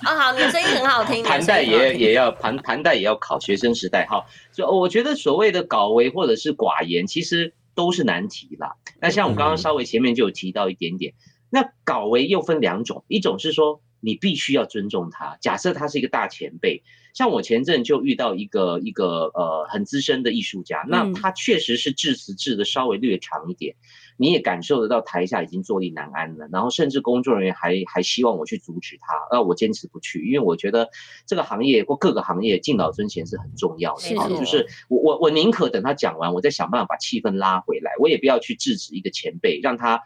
[0.03, 1.23] 啊，好，你的声音很好听。
[1.23, 4.25] 盘带也也要盘盘带也要考学生时代哈。
[4.53, 8.73] 就我觉得所谓的搞为或者是寡言，其实都是难题啦。
[9.01, 11.13] 那像我刚刚稍微前面就有提到一点点，
[11.49, 16.81] 那搞为又分两种，一种是说你必须要尊重他，假设他是一个大前辈。
[17.13, 23.75] 像我前阵就遇到一个一个呃很资深的艺术家，那他确实是致辞致的稍微略长一点，
[24.19, 30.89] 你也感受得到台下已经坐立难安了，然后甚至工作人员还还希望我去阻止他，那我坚持不去，因为我觉得
[31.25, 40.01] 这个行业或各个行业敬老尊贤是很重要的，啊，就是我我我宁可等他讲完，我再想办法把气氛拉回来，我也不要去制止一个前辈，让他。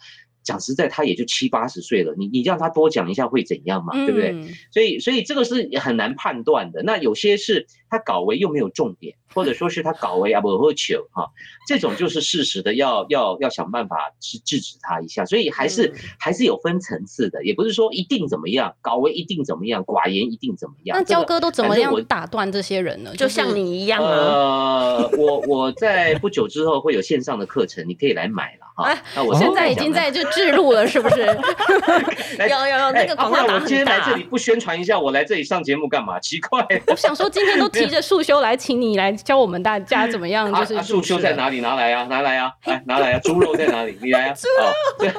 [0.46, 3.94] 讲实在，他也就七八十岁了，你你让他多讲一下会怎样嘛？
[4.06, 4.36] 对不对？
[4.74, 6.84] 所以所以这个是很难判断的。
[6.84, 11.30] 那有些是他搞为又没有重点，或者说是他搞为啊不会求哈，
[11.68, 15.24] 这种就是事实的要要要想办法去制止他一下。
[15.26, 20.98] 所以还是还是有分层次的，也不是说一定怎么样，搞为一定怎么样，寡言一定怎么样。
[20.98, 23.12] 那焦哥都怎么样打断这些人呢？
[23.16, 28.64] 就像你一样呃，我我在不久之后会有线上的课程，你可以来买了。
[28.76, 31.22] 哈，那我现在已经在就置入了，是不是？
[32.42, 33.54] 有有有，那个广告打很大。
[33.54, 36.20] 我今天来这里不宣传一下，我来这里上节目干嘛？
[36.20, 36.66] 奇怪。
[36.88, 41.60] 我想说，今天都 提着束修来，请你来教我们大家怎么样，就是束修在哪里？
[41.62, 43.98] 拿来呀，拿来呀，来拿来呀，猪肉在哪里？
[44.02, 45.12] 你来呀，猪肉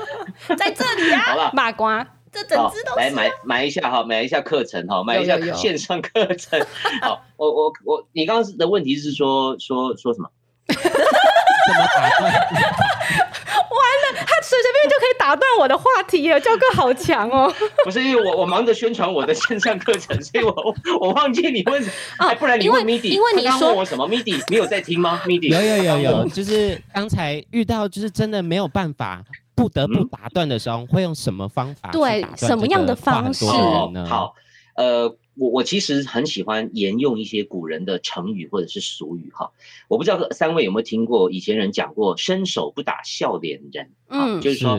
[0.57, 1.21] 在这里呀。
[1.21, 6.61] 好了，马瓜，这整只都来买买一下哈，买一下课程哈，买一下线上课程。
[7.03, 10.29] 好，我我我，你刚刚的问题是说说说什么？
[10.67, 12.33] 怎么打断？
[13.57, 16.39] 完了，他随随便便就可以打断我的话题了。
[16.41, 17.53] 焦哥好强哦！
[17.85, 21.83] 不是因为我我忙着宣传我的线上课程，所以我我忘记你问，
[22.19, 29.23] 哎，不然你问 Midi，因为你说问我什么？Midi，你有在听吗？Midi，有有有有，就是刚才遇到就是真的没有办法
[29.55, 31.91] 不得不打断的时候，会用什么方法？
[31.91, 33.45] 对，什么样的方式
[33.93, 34.07] 呢？
[34.07, 34.35] 好，
[34.77, 35.17] 呃。
[35.37, 39.51] 我我其实很喜欢沿用一些古人的成语或者是俗语哈，
[39.89, 44.79] 我不知道三位有没有听过以前人讲过“伸手不打笑脸人”，嗯，就是说。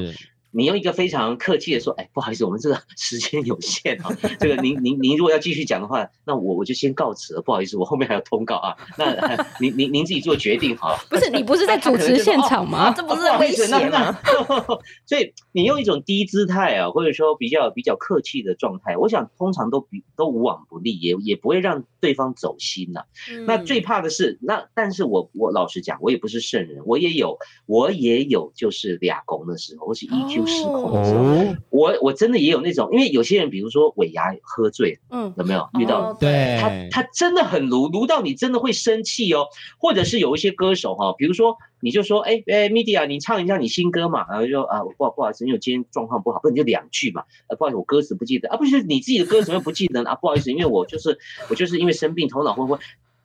[0.55, 10.97] 你用一个非常客气的说，哎，不好意思，我们这个 时间有限啊，这个您您您如果要继续讲的话，那我我就先告辞了，不好意思，我后面还有通告啊，那您您您自己做决定哈。
[11.09, 12.93] 不是你不是在主持现场吗？
[12.95, 14.17] 这不是危险吗？
[15.05, 23.01] 所以你用一种低姿态啊，或者说比较比较客气的状态，我想通常都比都无往不利，也也不会让对方走心呐。
[23.45, 30.44] 那最怕的是，那但是我我老实讲，我也不是圣人，我也有我也有就是俩公的时候，或是 EQ。
[30.45, 36.13] 失控的时候，我我真的也有那种，因为有些人，比如说尾牙喝醉，嗯，有没有遇到？
[36.13, 39.45] 对，他他真的很卢，卢到你真的会生气哦。
[39.77, 51.17] 或者是有一些歌手哈，比如说你就说，哎哎，Media，你唱一下你新歌嘛，然后就说啊，不好不好意思，因为我今天状况不好，不你就两句嘛，啊，不好意思，我歌词不记得啊，不是你自己的歌词又不记得啊，不好意思，因为我就是
[51.49, 52.77] 我就是因为生病头脑昏昏，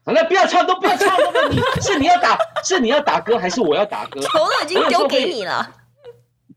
[0.05, 4.21] 好，那不要唱都不要唱，都你是你要打是你要打歌还是我要打歌？
[4.21, 5.77] 头已经丢给你了。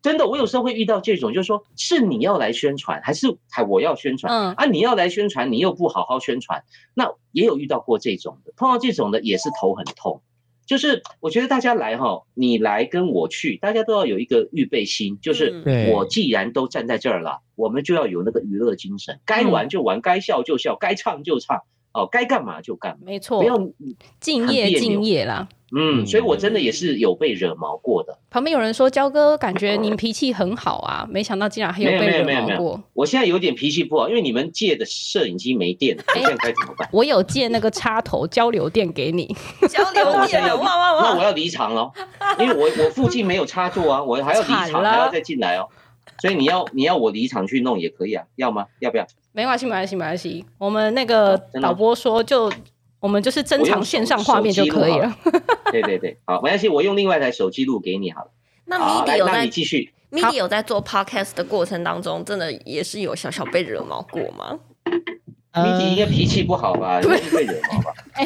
[0.04, 4.32] 真的，我有时候会遇到这种，就是说，是你要来宣传，还是还我要宣传？
[4.32, 6.64] 嗯啊，你要来宣传，你又不好好宣传，
[6.94, 10.22] 那也有遇到过这种的，碰到这种的也是头很痛。
[10.66, 21.64] 就是我觉得大家来哈，你来跟我去，大家都要有一个预备心，就是我既然都站在这儿了，我们就要有那个娱乐精神，该玩就玩，该笑就笑，该唱就唱。
[21.94, 23.56] 哦，该干嘛就干嘛，没错，不要
[24.20, 25.48] 敬业敬业啦。
[25.76, 28.16] 嗯，所以我真的也是有被惹毛过的。
[28.30, 32.80] 旁边有人说，焦哥感觉您脾气很好啊，没想到竟然还有被惹毛过。
[32.94, 36.88] 我现在有点脾气不好，因为你们借的摄影机没电，我现在该怎么办？
[36.92, 39.36] 我有借那个插头交流电给你，
[39.68, 41.02] 交流电， 哇哇哇！
[41.10, 41.92] 那我要离场了，
[42.38, 45.68] 因为我我附近没有插座啊，我还要离场，还要再进来哦。
[46.24, 48.66] 所以你要你要我离场去弄也可以啊，要吗？
[48.80, 49.06] 要不要？
[49.34, 50.46] 没关系，没关系，没关系。
[50.58, 52.50] 我们那个导播说，就
[53.02, 55.14] 我们就是正常线上画面就可以了。
[55.70, 58.32] 对对对，好，没关系，我用另外一台手机录给你好了。
[58.64, 64.58] 那 Midi 有在继续，Midi 有在做 Podcast 的过程当中，真的也是有小小被惹毛过吗
[65.52, 67.02] ？Midi 应该脾气不好吧？
[67.02, 67.94] 容易被惹毛吧？
[68.16, 68.26] 哎，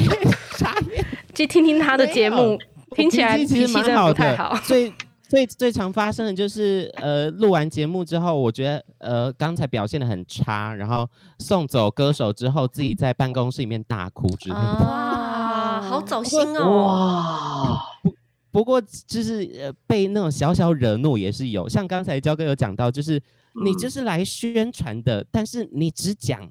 [1.34, 2.60] 去听听他的节目，
[2.96, 4.56] 听起来脾气真的不太好。
[4.66, 4.94] 最
[5.30, 11.10] 最最常发生的就是，呃，录完节目之后，我觉得，呃，刚才表现的很差，然后
[11.40, 14.62] 送走歌手之后，自己在办公室里面大哭之类的。
[14.62, 17.78] 哇，好走心哦！
[18.04, 18.12] 哇，
[18.52, 23.22] 不过就是呃，被那种小小惹怒也是有，像刚才焦哥有讲到，就是
[23.66, 26.50] 你就是来宣传的，但是你只讲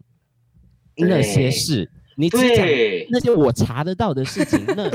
[0.97, 2.67] 那些事，你只讲
[3.11, 4.91] 那些我查得到的事情，那。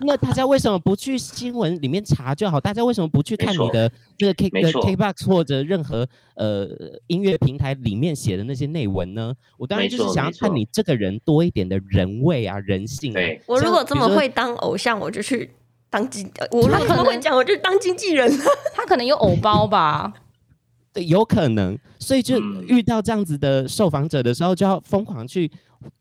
[0.00, 2.60] 那大家为什么不去新闻里面查就好？
[2.60, 6.68] 大家为什么不去看你的这个 K 的 KBox 或者任何呃
[7.06, 9.34] 音乐平台里面写的那些内文呢？
[9.58, 13.14] 我当然就是想要看你这个人多一点的人味啊、人性啊。
[13.14, 15.50] 对，我如果这么会当偶像，我就去
[15.90, 18.30] 当经， 我如果这么会讲，我就当经纪人。
[18.74, 20.12] 他可能有偶包吧？
[20.94, 21.78] 对，有可能。
[21.98, 25.50] 所以就遇到这样子的受访者的时候，就要疯狂去。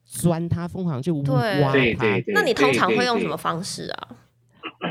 [0.06, 1.72] 钻他，疯狂去挖他。
[1.74, 2.34] 对对对。
[2.34, 4.08] 那你通常会用什么方式啊？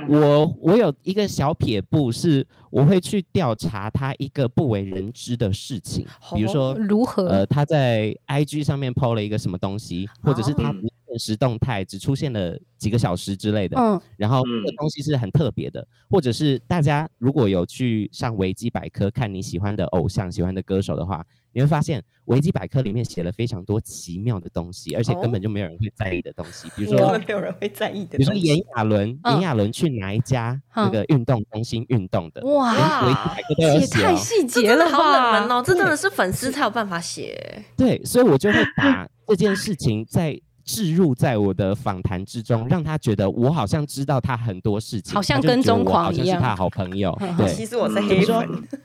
[0.09, 10.75] 我我有一个小撇步，是我会去调查他一个不为人知的事情，比如说如何呃他在 IG 上面 PO 了一个什么东西，或者是他
[11.13, 21.25] 现实动态只出现了几个小时之类的，嗯，然后这个东西是很特别的，或者是大家如果有去上维基百科看你喜欢的偶像、喜欢的歌手的话。
[21.55, 32.41] 你会发现维基百科里面写了非常多奇妙的东西，而且根本就没有人会在意的东西，比如说没有人会在意的，比如说炎亚纶，炎亚纶去哪一家那个运动中心运动的？
[32.47, 37.63] 哇，维基百科都有写，太细节了，好冷门哦，这真的是粉丝才有办法写。
[37.77, 40.41] 对，所以我就会把 这件事情在。
[40.65, 47.17] 置入在我的访谈之中，让他觉得我好像知道他很多事情，好像跟踪狂一样，好像是他好朋友。
[47.37, 48.45] 对，其实我是黑说。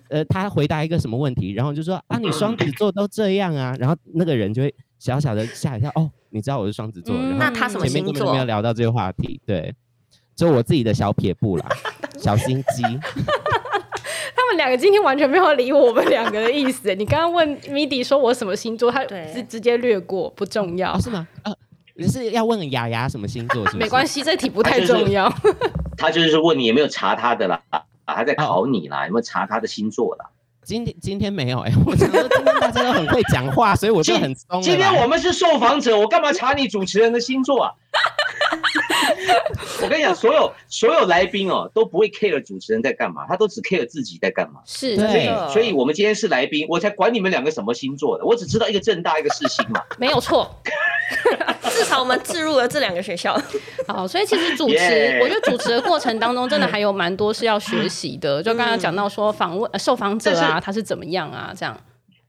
[0.09, 8.13] 呃，他回答一个什么问题，然后就说啊，你双子座都这样啊，然后那个人就会小小的吓一跳，哦，你知道我是双子座，然后那他什么星座？
[8.13, 9.73] 前面根本没有聊到这个话题，对，
[10.33, 11.67] 就我自己的小撇步啦，
[12.17, 12.83] 小心机。
[14.35, 16.95] 他们两个今天完全没有理我们两个的意思。
[16.95, 21.27] 你刚刚问 Midi 说我什么星座，他直直接略过，不重要，是吗？
[21.43, 21.53] 呃。
[21.97, 23.77] 你是要问雅雅什么星座是不是？
[23.77, 25.33] 没关系，这题不太重要。
[25.97, 30.25] 他就是问你有没有查他的啦，啊，他在考你啦，有没有查他的星座啦？
[30.63, 34.61] 今天今天没有哎，我觉得今天大家都很会讲话，所以我就很松。
[34.61, 37.71] 今天我们是受访者，我干嘛查你主持人的星座啊？
[39.83, 44.59] 我跟你讲，所有所有来宾哦都不会 care 主持人在干嘛，他都只 care 自己在干嘛。
[44.65, 49.81] 是，所以所以我们今天是来宾，我才管你们两个什么星座的，我只知道一个正大，一个世新嘛。
[49.97, 50.49] 没有错。
[51.69, 53.39] 至少我们置入了这两个学校，
[53.87, 55.21] 好，所以其实主持，Yeah.
[55.21, 58.41] 我觉得主持的过程当中，真的还有蛮多是要学习的。
[58.41, 61.53] 就刚刚讲到说访问受访者啊，他是怎么样啊？
[61.55, 61.79] 这样。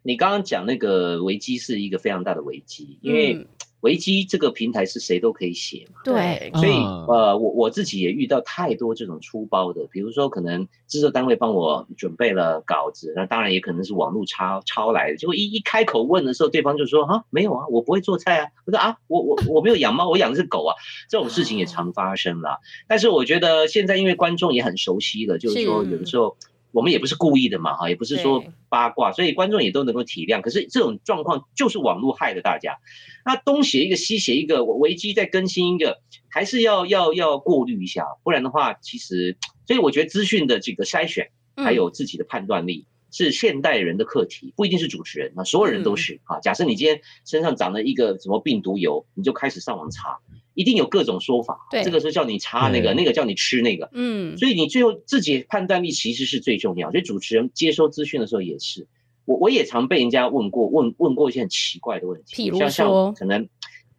[0.03, 3.47] 你刚刚讲那个危机是一个非常大的危机，因为。
[3.81, 6.01] 维基这个平台是谁都可以写嘛？
[6.05, 6.73] 对，所以
[7.07, 20.75] 呃，我我自己也遇到太多这种粗包的，比如说可能制作单位帮我准备了稿子，那当然也可能是网络抄抄来的，结果一一开口问的时候，对方就说啊，没有啊，我不会做菜啊，我说啊，我我我没有养猫，我养的是狗啊，
[21.09, 22.59] 这种事情也常发生了。
[22.89, 26.37] 但是我觉得现在因为观众也很熟悉了，就是说有的时候。
[26.73, 30.41] 我们也不是故意的嘛，哈，也不是说八卦，所以观众也都能够体谅。
[30.41, 32.77] 可是这种状况就是网络害了大家。
[33.25, 46.39] 那东写一个，西写一个，我维基再更新一个，还是要要要过滤一下，不然的话，其实，所以我觉得资讯的这个筛选，还有自己的判断力，是现代人的课题，不一定是主持人啊，所有人都是啊。
[46.41, 50.19] 假设你今天身上长了一个什么病毒疣，你就开始上网查。
[50.59, 56.91] 一定有各种说法，对，这个是叫你查那个，那个叫你吃那个，嗯，所以你最后自己判断力其实是最重要。
[56.91, 58.89] 所以主持人接收资讯的时候也是，
[59.25, 63.49] 我我也常被人家问过，问问过一些很奇怪的问题，比如说，像可能，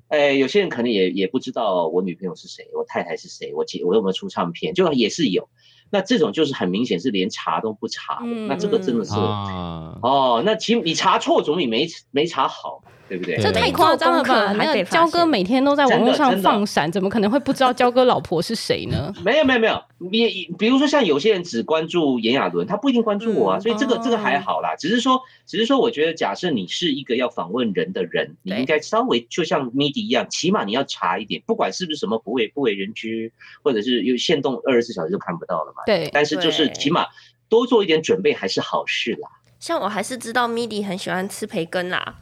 [0.09, 5.47] 哎，有些人可能也也不知道我女朋友是谁，我太太是谁，我姐我有没有出唱片，就也是有。
[5.89, 12.83] 那这种就是很明显是连查都不查的，那这个真的是，哦，那其实你查错总比没没查好。
[13.09, 13.37] 对不对？
[13.37, 14.53] 这太夸张了吧？
[14.53, 19.11] 那个焦哥每天都在网络上放闪，怎么可能会不知道焦哥老婆是谁呢？
[19.25, 24.75] 没有没有没有，你比如说像有些人只关注炎亚纶，他不一定关注我啊，所以这个这个还好啦。
[24.77, 33.31] 只是说，只是说，我觉得假设你是一个要访问人的人，你应该稍微就像 Midi 一样，起码你要查一点，不管是不是什么不为不为人知，
[33.63, 35.81] 或者是有限动二十四小时就看不到了嘛。
[35.87, 37.07] 对，但是就是起码
[37.49, 39.27] 多做一点准备还是好事啦。
[39.59, 42.15] 像我还是知道 Midi 很喜欢吃培根啦。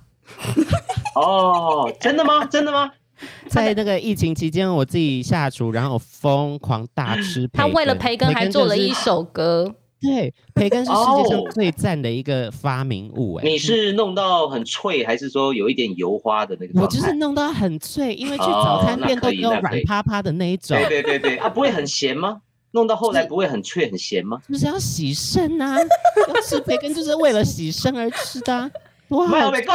[1.16, 2.46] 哦，真的吗？
[2.46, 2.92] 真的吗？
[3.50, 7.62] 在那个疫情期间，我自己下厨，然后疯狂大吃培根。
[7.62, 9.74] 他为了培根还做了一首歌。
[10.00, 13.34] 对，培根是世界上最赞的一个发明物。
[13.36, 16.80] 哎，你是弄到很脆，还是说有一点油花的那个？
[16.80, 20.78] 我就是弄到很脆，因为去早餐店都有软趴趴的那一种。
[20.78, 22.42] 对对对对，啊，不会很咸吗？
[22.72, 24.40] 弄到后来不会很脆很咸吗？
[24.48, 25.80] 就是要洗肾啊！
[25.80, 28.70] 要吃培根就是为了洗肾而吃的、啊。
[29.10, 29.74] 哇，没够，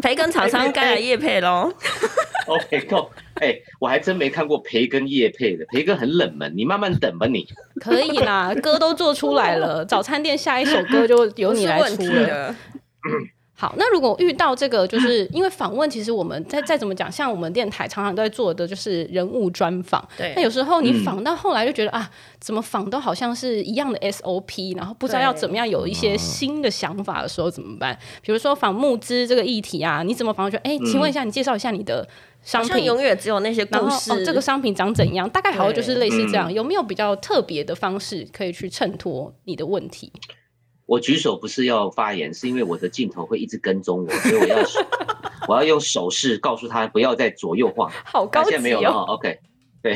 [0.00, 1.72] 培根厂商该来夜配喽。
[2.46, 3.10] OK，够。
[3.34, 7.46] 哎，我还真没看过培根夜配的，培根很冷门，你慢慢等吧你。
[7.80, 12.54] 可以啦， 歌都做出来了，早餐店下一首歌就由你来出了。
[13.60, 20.08] 好，那如果遇到这个，就是 因为访问，其实我们再再怎么讲，像我们电台常常都在做的就是人物专访。
[20.16, 20.32] 对。
[20.36, 27.98] 那有时候你访到后来就觉得、嗯、啊，怎么访都好像是一样的 SOP，然后不知道要怎么样有一些新的想法的时候怎么办？
[28.22, 30.48] 比如说访募资这个议题啊，你怎么访？
[30.48, 32.08] 就哎，请问一下，你介绍一下你的
[32.42, 32.84] 商品。
[32.84, 34.12] 永远只有那些故事。
[34.12, 35.28] 哦，这个商品长怎样？
[35.30, 36.52] 大概好像就是类似这样。
[36.52, 40.12] 有没有比较特别的方式可以去衬托你的问题？
[40.88, 44.56] 我举手不是要发言，是因为我的镜头会一直跟踪我，所以我要
[45.46, 47.92] 我要用手势告诉他不要再左右晃。
[48.06, 48.50] 好高级哦。
[48.52, 48.90] 现在没有了。
[49.02, 49.38] OK，
[49.82, 49.92] 对，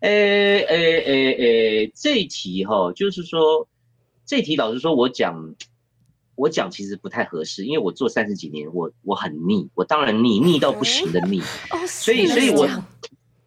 [0.00, 3.68] 诶诶诶诶，这一题哈，就是说
[4.26, 5.54] 这一题，老实说，我讲
[6.34, 11.40] 我讲其实不太合适，因为我做三十几年，我我很腻，我当然腻腻到不行的腻，
[11.86, 12.66] 所以所以我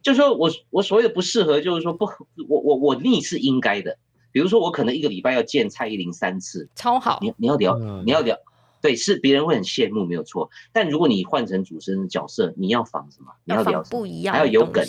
[0.02, 2.06] 就是说我我所谓的不适合，就是说不，
[2.48, 3.98] 我我我腻是应该的。
[4.36, 7.19] 比如说，我可能一个礼拜要见蔡依林三次，超好。
[7.21, 8.38] 你你要聊，你要聊，
[8.81, 10.49] 对，是别人会很羡慕，没有错。
[10.73, 13.31] 但如果你换成主持人的角色，你要仿什么？
[13.45, 14.86] 你要聊不一样，还要有梗。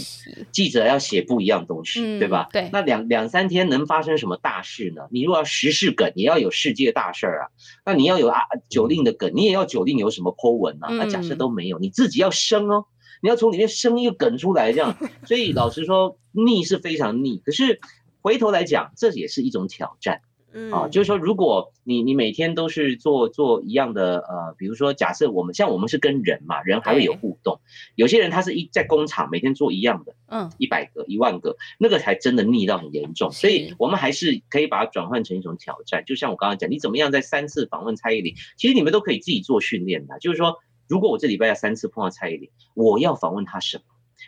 [0.51, 2.49] 记者要写不一样的东西，嗯、对吧？
[2.53, 2.69] 对。
[2.73, 5.03] 那两两三天能发生什么大事呢？
[5.13, 7.47] 你如果要时事梗，你要有世界大事儿啊。
[7.85, 10.89] 那你要有啊九令的梗，你也要九令有什么 po 文啊？
[10.91, 12.85] 那假设都没有，你自己要生哦，
[13.23, 14.97] 你要从里面生一个梗出来，这样。
[15.25, 17.79] 所以老实说，腻是非常腻，可是。
[18.27, 20.21] 回头来讲，这也是一种挑战，
[20.53, 20.73] 嗯。
[20.73, 27.61] 啊，就是说，如果你你每天都是做做一样的，呃，比如说，假设我们像我们是跟人嘛，人还会有互动，
[27.95, 36.03] 有些人他是一在工厂每天做一样的，嗯，一百个、一万个，那个才真的腻到很严重，所以我们还是可以把它转换成一种挑战。
[36.05, 40.57] 就像我刚刚讲，你怎么样在三次访问蔡依林，其实你们都可以自己做训练的，就是说，
[40.89, 43.85] 如果我这礼拜要三次碰到蔡依林，我要访问她什么？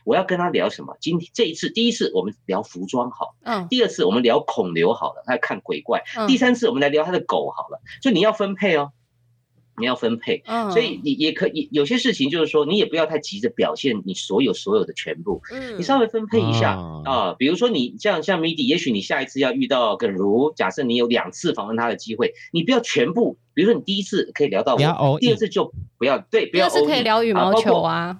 [0.08, 0.96] 我要跟他聊什么？
[1.00, 8.90] 今天这一次，第一次我们聊服装好，嗯，第二次我们聊孔刘好了，他看鬼怪，嗯，第三次我们来聊他的狗好了，就你要分配哦，
[9.78, 28.18] 你要分配，嗯，所以你也可以有些事情就是说，你也不要太急着表现你所有所有的全部，嗯，你稍微分配一下啊，啊，比如说你像像 Midi，也许你下一次要遇到耿如，假设你有两次访问他的机会，你不要全部，比如说你第一次可以聊到我，第二次就不要，对，不要，第二次可以聊羽毛球啊。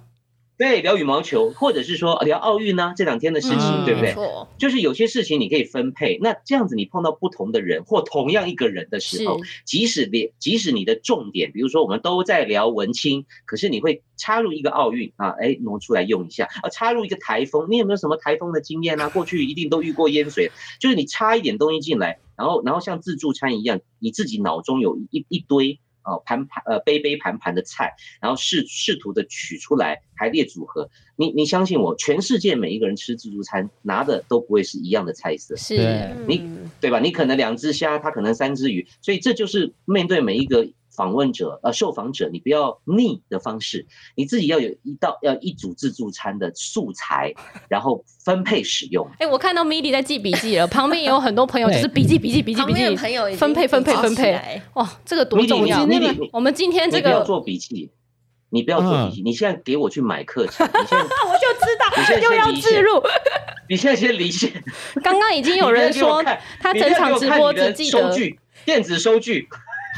[0.58, 4.12] 对，聊羽毛球，或者是说聊奥运呢，这两天的事情，嗯、对不对？
[4.58, 6.18] 就是有些事情你可以分配。
[6.20, 19.08] 那这样子，你碰到不同的人或同样一个人的时候，即使连即使你的重点，比如说我们都在聊文青，可是你会插入一个奥运啊，哎，挪出来用一下啊，插入一个台风，你有没有什么台风的经验啊？
[19.14, 20.50] 过去一定都遇过淹水，
[20.80, 25.78] 就是你插一点东西进来，然后然后像自助餐一样，你自己脑中有一一堆。
[26.08, 30.88] 哦，盘盘呃，杯杯盘盘的菜，然后试试图的取出来排列组合。
[31.16, 35.76] 你你相信我，全世界每一个人吃自助餐拿的都不会是一样的菜色，是
[36.26, 36.42] 你
[36.80, 36.98] 对吧？
[36.98, 40.66] 你可能两只虾，他可能三只鱼，所以这就是面对每一个。
[40.98, 43.86] 访问者呃，受访者，你不要腻的方式，
[44.16, 47.32] 你自己要有一道要一组自助餐的素材，
[47.70, 49.06] 然后分配使用。
[49.12, 54.60] 哎、欸，我看到 Midi 在记笔记了， 旁边也有很多朋友就是笔记笔记笔记笔记，朋友分配分配分配。
[54.74, 55.86] 哇，这个多重要！
[56.32, 57.92] 我们今天这个你不要做笔记，
[58.50, 60.66] 你不要做笔记，你现在给我去买课程。
[60.66, 63.00] 你现在我就知道，你现在又要自入。
[63.70, 64.50] 你现在先离线。
[65.04, 66.24] 刚刚已经有人说
[66.58, 69.46] 他整场直播只记得收据，电子收据。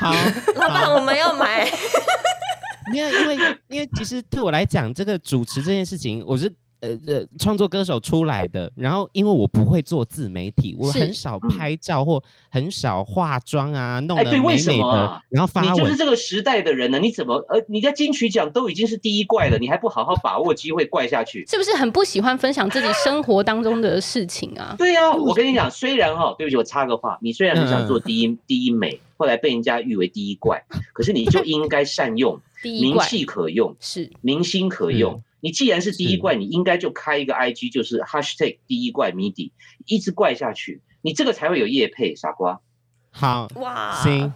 [0.00, 0.14] 好，
[0.56, 1.68] 老板，我们要买。
[2.90, 3.36] 没有，因为
[3.68, 8.72] 因为其实对我来讲，这个主持这件事情，我是呃呃创作歌手出来的。
[8.74, 12.20] 然后，因为我不会做自媒体，我很少拍照或
[12.50, 14.38] 很少化妆啊，弄得美美的。
[14.38, 15.22] 哎，对，为什么啊？
[15.28, 16.98] 然后发文，你就是这个时代的人呢？
[16.98, 21.46] 你怎么呃，你在金曲奖都已经是第一怪了，你还不好好把握机会怪下去？
[21.46, 24.74] 是不是很不喜欢分享自己生活当中的事情啊？
[24.76, 28.98] 对啊，我跟你讲，虽然哈，对不起，我插个话，你虽然很想做第一第一美。
[29.20, 30.64] 后来被人家誉为第一怪，
[30.94, 35.22] 可是你就 应该善用，名气可用，是明星可用。
[35.42, 39.50] 你既然是第一怪，你应该就开一个 IG，就是 Hashtag 第一怪 Midi，
[39.84, 42.62] 一直怪下去，你这个才会有业配，傻瓜。
[43.10, 44.32] 好哇，行，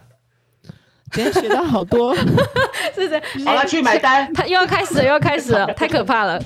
[1.11, 2.15] 今天学到好多，
[2.93, 3.21] 是是。
[3.45, 6.41] 好了，去买单，他又要开始了，又要开始了， 太可怕了。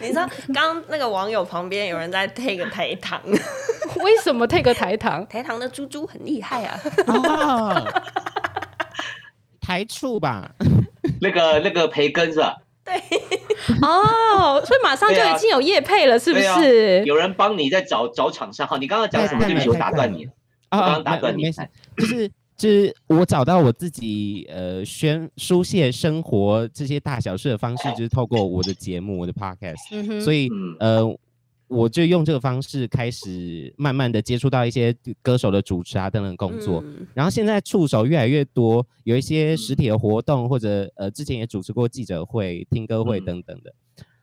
[0.00, 3.20] 你知道，刚那个网友旁边有人在 take 台糖。
[4.02, 5.26] 为什么 take 台糖？
[5.26, 6.80] 台糖的猪猪很厉害啊！
[9.60, 10.50] 台醋吧，
[11.20, 12.56] 那个那个培根是吧？
[12.84, 12.94] 对，
[13.80, 17.02] 哦，所以马上就已经有业配了，是不是？
[17.04, 18.76] 有人帮你在找找厂商哈。
[18.78, 19.44] 你刚刚讲什么？
[19.46, 20.32] 对不起，我打断你了。
[20.70, 21.50] 啊，刚刚打断你。
[21.96, 30.20] 就是就是我找到我自己呃宣书写生活这些大小事的方式，就是透过我的节目，我的 podcast。
[30.20, 30.48] 所以
[30.80, 31.16] 呃。
[31.66, 43.74] 我就用这个方式开始慢慢的接触到一些歌手的主持啊等等工作，嗯、然后现在触手越来越多，有一些实体的活动或者呃之前也主持过记者会、听歌会等等的，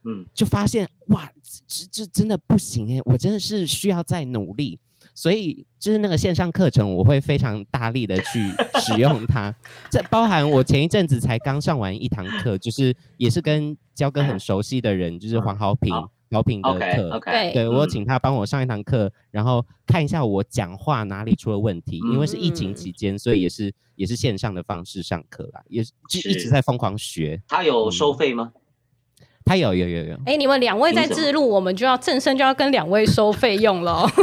[0.05, 1.29] 嗯，就发现哇，
[1.67, 4.79] 这这真的不行哎，我真的是需要再努力，
[5.14, 8.49] 所以就是那个线上课程我会非常大力的去
[8.82, 9.53] 使用它，
[9.89, 15.93] 这包含我前一阵子才刚上完一堂课，就是也是跟焦哥很熟悉的人，就是黄豪平。
[16.32, 21.99] 小品的课，okay, okay, 对，我请他帮我上一堂课，嗯、然后看一下我讲话哪里出了问题。
[22.05, 27.43] 嗯、因为是疫情期间，所以也是也是线上的方式上课啦，也是就一直在疯狂学。
[27.49, 28.49] 他有收费吗？
[28.55, 28.61] 嗯、
[29.46, 30.14] 他有有有有。
[30.26, 34.08] 哎、欸，你们两位在置入，我们就要正身就要跟两位收费用了。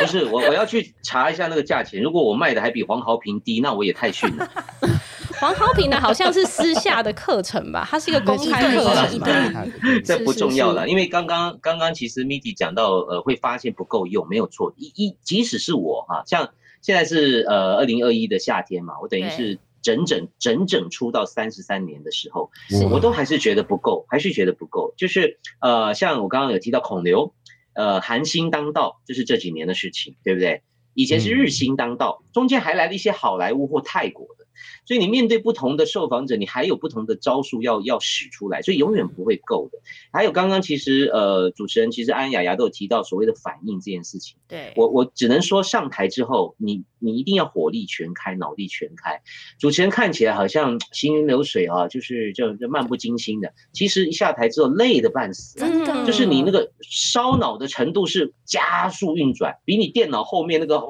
[0.00, 2.02] 不是，我我要去查一下那个价钱。
[2.02, 4.48] 如果我卖的还比黄豪平低，那我也太逊了。
[5.40, 9.28] 黄豪平的，好像是私下的课程吧，它是一个公开课程吧。
[10.04, 14.72] 这不重要了，因为刚刚刚刚其实 Midi 讲到，呃，会发现不够用，没有错。
[14.76, 16.50] 一一即使是我哈，像
[16.80, 22.50] 现在是呃二零二一的夏天嘛，我等于是整整整整出到三十三年的时候，
[22.90, 24.94] 我都还是觉得不够，还是觉得不够。
[24.96, 27.34] 就是呃，像我刚刚有提到孔刘，
[27.74, 30.62] 呃，韩星当道，就是这几年的事情，对不对？
[30.94, 34.41] 以前是日星当道，中间还来了一些好莱坞或泰国的。
[34.84, 39.78] 所以你面对不同的受访者，你还有不同的招数要要使出来，所以永远不会够的。
[40.12, 44.36] 还有刚刚其实呃主持人其实安安雅雅都有提到所谓的反应这件事情。
[44.48, 49.20] 对，我我只能说上台之后，你你一定要火力全开，脑力全开。
[49.58, 60.80] 主持人看起来好像行云流水啊，就是就就漫不经心的，其实一下台之后累得半死，真的，就是你那个烧脑的程度是加速运转，比你电脑后面那个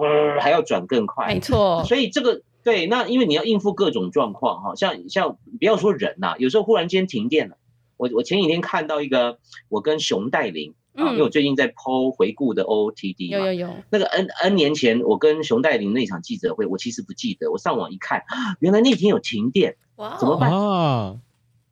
[0.41, 1.27] 还要转更快。
[1.29, 2.43] 没错，所以这个。
[2.65, 7.57] 对，那因为你要应付各种状况哈，像像不要说人呐、啊，有时候忽然间停电了。
[7.97, 9.39] 我我前几天看到一个，
[9.69, 13.75] 我跟熊黛林啊，因为我最近在 po 回顾的 OOTD 嘛，有有有。
[13.91, 18.23] 那个 N N 年前我跟熊黛林那场记者会，我其实不记得，我上网一看，
[18.61, 20.51] 原来那天有停电，哇，怎么办？
[20.51, 21.17] 啊、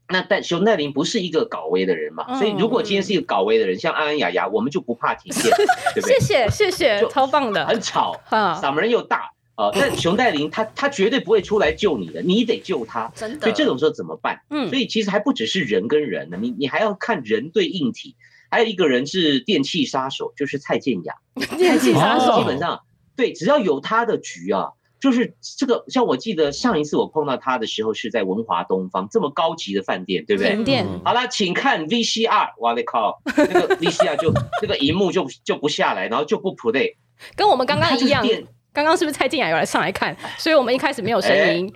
[0.09, 5.55] 那但熊黛林不是一个搞威的人嘛，嗯、所以如果今天是一个搞威的人，像安安雅雅，我们就不怕停电，
[5.95, 6.19] 对不对？
[6.21, 9.33] 谢谢谢谢，超棒的，很吵，嗓门又大。
[9.61, 13.13] 呃，但 熊黛林他他绝对不会出来救你的，你得救他。
[13.15, 13.41] 真的。
[13.41, 14.41] 所以这种时候怎么办？
[14.49, 18.17] 嗯，所以其实还不只是人跟人呢，你你还要看人对硬体，
[18.51, 21.15] 还有一个人是电器杀手，就是蔡健雅。
[21.59, 22.81] 电器杀手基本上
[23.15, 25.85] 对，只要有他的局啊，就是这个。
[25.89, 30.53] 像我记得上一次我碰到他的时候是在文华东方这么高级的饭店，对不对？
[30.53, 30.87] 饭店。
[31.05, 34.33] 好了，请看 VCR，哇嘞靠，那个 VCR 就
[34.63, 36.95] 那个荧幕就就不下来，然后就不 play，
[37.37, 38.25] 跟我们刚刚一样。
[38.73, 40.17] 刚刚是不是蔡健雅有来上来看？
[40.39, 41.73] 所以我们一开始没有声音。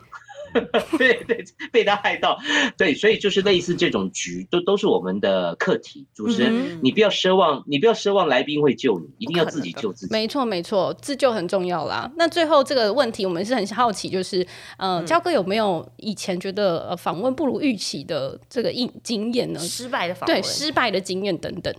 [0.97, 2.39] 对对，被他害到。
[2.77, 6.07] 对，所以就是类似这种局，都都是我们的课题。
[6.15, 10.13] 主持人，嗯、你不要奢望，你不要奢望来宾会救你，一定要自己救自己。
[10.13, 12.09] 没错没错，自救很重要啦。
[12.17, 19.59] 那最后这个问题，我们是很好奇，就是，呃，焦哥有没有以前觉得呃访问不如预期的这个经经验呢？
[19.59, 21.75] 失败的访问，对，失败的经验等等。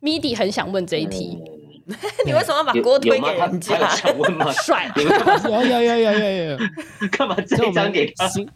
[0.00, 1.38] Midi 很想问这一题。
[1.44, 1.51] 嗯
[2.24, 3.78] 你为什么要把锅推给人家？
[3.78, 4.50] 他想问吗？
[4.62, 6.58] 帅，有有有有有有，
[7.10, 8.28] 干嘛这一张给他？
[8.28, 8.48] 行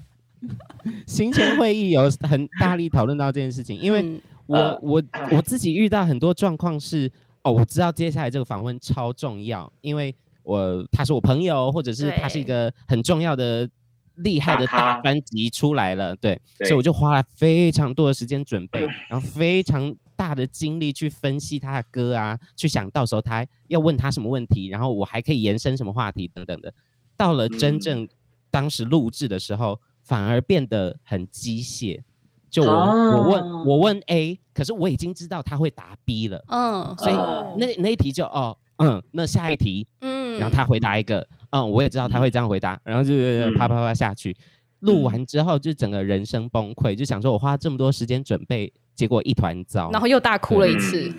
[1.06, 5.02] 行前会议有很大力讨论到这件事情，因为我、嗯、我
[5.32, 7.10] 我自己遇到很多状况是，
[7.42, 13.68] 哦，我知道接下来这个访问超重要，因为我他是我朋友，或者是他是一个很重要的
[14.16, 19.94] 厉害的大班级出来了，对，对，所以我就花了非常多的时间准备，然后非常。
[20.16, 26.72] 大的精力去分析他的歌啊，去想到时候他要问他什么问题，然后我还可以延伸什么话题等等的。
[27.16, 28.08] 到了真正
[28.50, 32.00] 当时录制的时候，反而变得很机械。
[32.48, 37.14] 就我我问我问 A，可是我已经知道他会答 B 了，嗯，所以
[37.58, 43.12] 那那一题就哦嗯，那下一题嗯，然后他回答一个嗯，我也知道他会这样回答，然后就
[43.58, 44.34] 啪啪啪下去。
[44.80, 48.72] 录完之后就整个人生崩溃，就想说我花这么多时间准备。
[48.96, 51.12] 结果一团糟，然后又大哭了一次，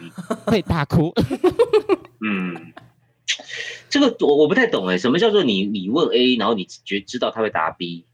[0.47, 1.13] 会大哭。
[2.27, 2.73] 嗯，
[3.87, 8.05] 这个我我不太懂哎，什么叫做你你问 A，然后你觉知道他会答 B？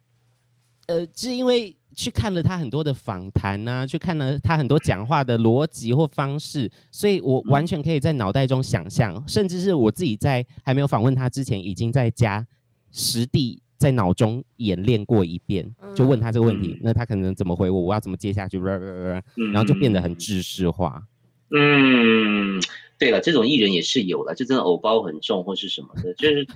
[0.87, 12.45] 呃，是因为去看了他很多的访谈啊，去看了他很多讲话的逻辑或方式，所以我完全可以在脑袋中想象，甚至是我自己在还没有访问他之前，已经在家
[12.91, 13.62] 实地。
[13.83, 21.03] 在脑中演练过一遍，就问他这个问题，那他可能怎么回我，我要怎么接下去，然后就变得很制式化。
[21.51, 22.61] 嗯，
[22.97, 26.47] 对了，这种艺人也是有了，就真的偶包很重或是什么的，就是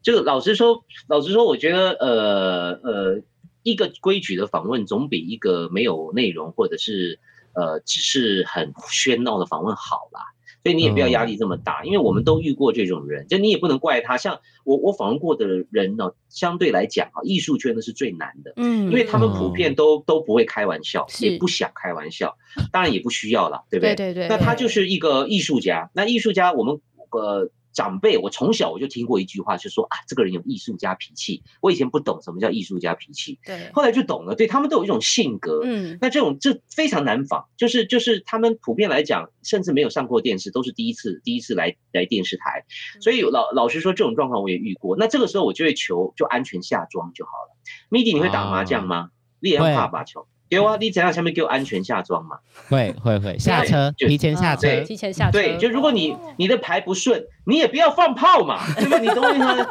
[0.00, 3.22] 这个老实说，老实说，我觉得呃呃，
[3.64, 7.18] 一个规矩的访问总比一个没有内容或者是
[7.54, 10.20] 呃只是很喧闹的访问好啦。
[10.66, 14.16] 所以你也不要压力这么大，因为我们都遇过这种人，就你也不能怪他。
[14.16, 22.36] 像我我访问过的人呢，相对来讲啊，艺术圈的是最难的，嗯，因为他们普遍都都不会开玩笑，也不想开玩笑，
[22.72, 23.94] 当然也不需要了，对不对？
[23.94, 24.28] 对对对。
[24.28, 27.48] 那他就是一个艺术家，那艺术家我们呃。
[27.76, 31.42] 长辈，我从小我就听过一句话，就说啊，这个人有艺术家脾气。
[31.60, 34.34] 我以前不懂什么叫艺术家脾气，对，后来就懂了。
[34.34, 42.64] 对，他们都有一种性格，嗯，那这种这非常难仿，就是就是他们普遍来讲，甚至没有上过电视，都是第一次第一次来来电视台，
[43.02, 44.96] 所以老老实说，这种状况我也遇过。
[44.96, 47.56] 那这个时候我就会求就安全下庄就好了。
[47.90, 49.10] Midi，你会打麻将吗？
[49.38, 50.26] 你也要怕把球。
[50.48, 52.38] 给我，你怎样下面给我安全下庄嘛？
[52.68, 55.32] 会会会下车，提前下车，提前下车。
[55.32, 58.98] 对，就如果你你的牌不顺，你也不要放炮嘛，对吧？
[58.98, 59.68] 你懂我意思？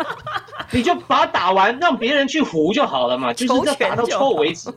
[0.76, 4.70] 你就把它打完，让别人去胡就好了嘛，就是要打到错为止，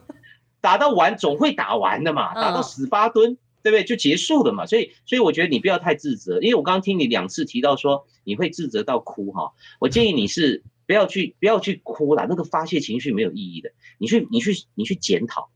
[0.61, 3.83] 打到完总会打完的嘛，打到死八吨，对不对？
[3.83, 4.67] 就结束了嘛。
[4.67, 15.49] 所以所以我觉得你不要太自责，因为我刚刚听你两次提到说你会自责到哭哈，我建议你是不要去不要去哭了，那个发泄情绪没有意义的，你去你去你去检讨。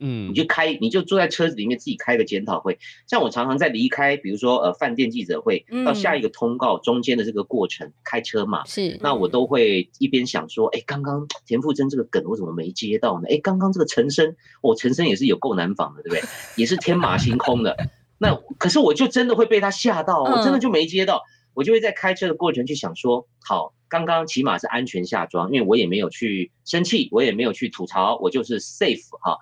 [0.00, 2.78] 嗯，你就开，你就坐在车子里面自己开个检讨会。
[3.06, 13.28] 像我常常在离开，比如说呃饭店记者会到下一个通告中间的这个过程，开车嘛，是，那我都会一边想说，哎，刚刚田馥甄这个梗我怎么没接到呢？
[13.30, 16.22] 哎，刚刚这个陈升，哦，陈升也是有够难仿的，对不对？
[16.56, 17.76] 也是天马行空的。
[18.16, 21.22] 那可是我就真的会被他吓到，我真的就没接到，
[21.54, 29.38] 我就会在开车的过程去想说，好，刚刚起码是安全下装，因为我也没有去生气，我也没有去吐槽，我就是 safe 哈。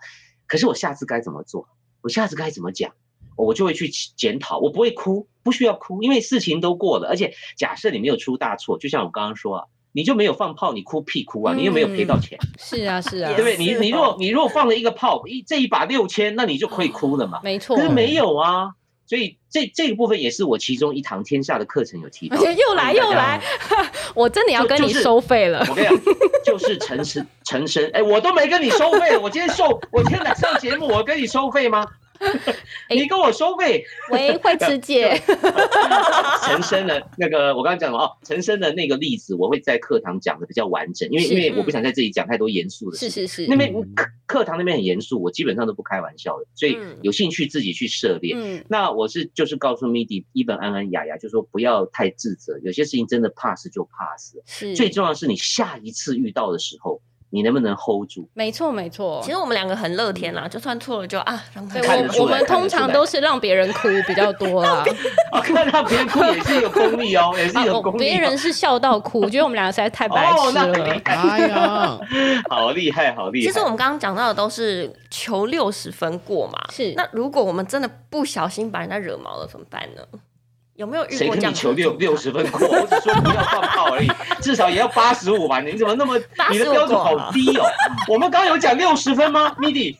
[0.48, 1.68] 可是我下次该怎么做？
[2.02, 2.90] 我下次该怎么讲？
[3.36, 4.58] 我就会去检讨。
[4.58, 7.06] 我不会哭，不需要哭，因为事情都过了。
[7.08, 11.54] 而且假设你没有出大错，就像我刚刚说啊，你就没有放炮，你哭屁哭啊！
[11.54, 12.36] 你又没有赔到钱。
[12.40, 13.56] 嗯、是啊，是啊，对不对？
[13.56, 17.40] 你你若你若放了一个炮，一这一把六千，那你就可以哭了嘛。
[17.44, 17.76] 没错。
[17.76, 18.72] 可是没有啊。
[19.08, 22.36] 所以这这个部分也是我其中一堂天下的课程有提到。
[22.44, 23.40] 又来又来，
[24.14, 25.64] 我真的要跟你收费了。
[25.68, 25.98] 我跟你讲，
[26.44, 31.86] 就是陈升陈升，哎，我都没跟你收费，我今天受，我今天来上节目，我跟你收费吗？
[32.90, 33.84] 你跟我收费？
[34.10, 35.20] 喂，惠慈姐。
[36.44, 43.10] 陈生的那个，我刚刚讲了哦，陈生的那个例子，我会在课堂讲的比较完整，因为因为我不想在这里讲太多严肃的事。
[43.10, 43.46] 是是是。
[43.48, 48.34] 那边课课堂那边很严肃，我基本上都不开玩笑的，所以有兴趣自己去涉猎。
[48.36, 48.64] 嗯。
[48.68, 54.36] 那我是就是告诉 Midi 一本安安雅雅，就是说不要太自责，有些事情真的 pass 就 pass。
[54.46, 54.74] 是。
[54.74, 57.00] 最重要的是你下一次遇到的时候。
[57.30, 58.26] 你能不能 hold 住？
[58.32, 59.20] 没错，没错。
[59.22, 61.98] 其实我们两个很乐天啦，就算错了就啊，让他看。
[62.18, 64.82] 我们通常都是让别人哭比较多啦。
[65.44, 67.98] 看让别人哭也是一个功力哦， 也是一个功力。
[67.98, 71.00] 别人是笑到哭，我觉得我们两个实在太白痴了。
[71.04, 71.98] 哎呀，
[72.48, 73.46] 好厉害，好厉害。
[73.46, 76.58] 其实我们刚刚讲到的都是求六十分过嘛。
[76.70, 76.92] 是。
[76.96, 80.02] 那如果我们真的不小心把人家惹毛了，怎么办呢？
[80.78, 82.68] 有没有遇过你求六六十分过？
[82.68, 84.08] 我只说不要放炮而已，
[84.40, 85.60] 至少也要八十五吧？
[85.60, 86.16] 你怎么那么
[86.52, 87.64] 你的标准好低哦？
[88.06, 89.96] 我们刚刚有讲六十分吗？Midi，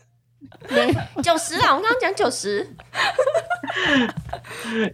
[1.21, 1.75] 九十啊！
[1.75, 2.65] 我们刚刚讲九十。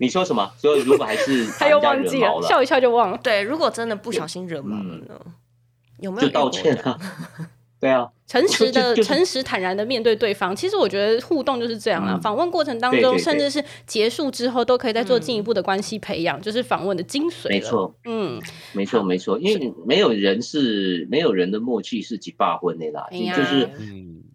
[0.00, 0.50] 你说什么？
[0.56, 3.18] 所以如果还是 他又忘记了，笑一笑就忘了。
[3.22, 5.20] 对，如果真的不小心惹毛了
[5.98, 6.98] 有没有就道歉啊？
[7.84, 10.56] 对啊，诚实的、诚实坦然的面对对方。
[10.56, 12.18] 其实我觉得互动就是这样啊。
[12.22, 17.50] 访问过程当中，甚至是结束之后，都可以再做进一步的关系培养，就是访问的精髓。
[17.50, 18.40] 没错，嗯，
[18.72, 19.38] 没错，没错。
[19.38, 23.68] 因为没有人是没有人的默契是几把婚的啦，就是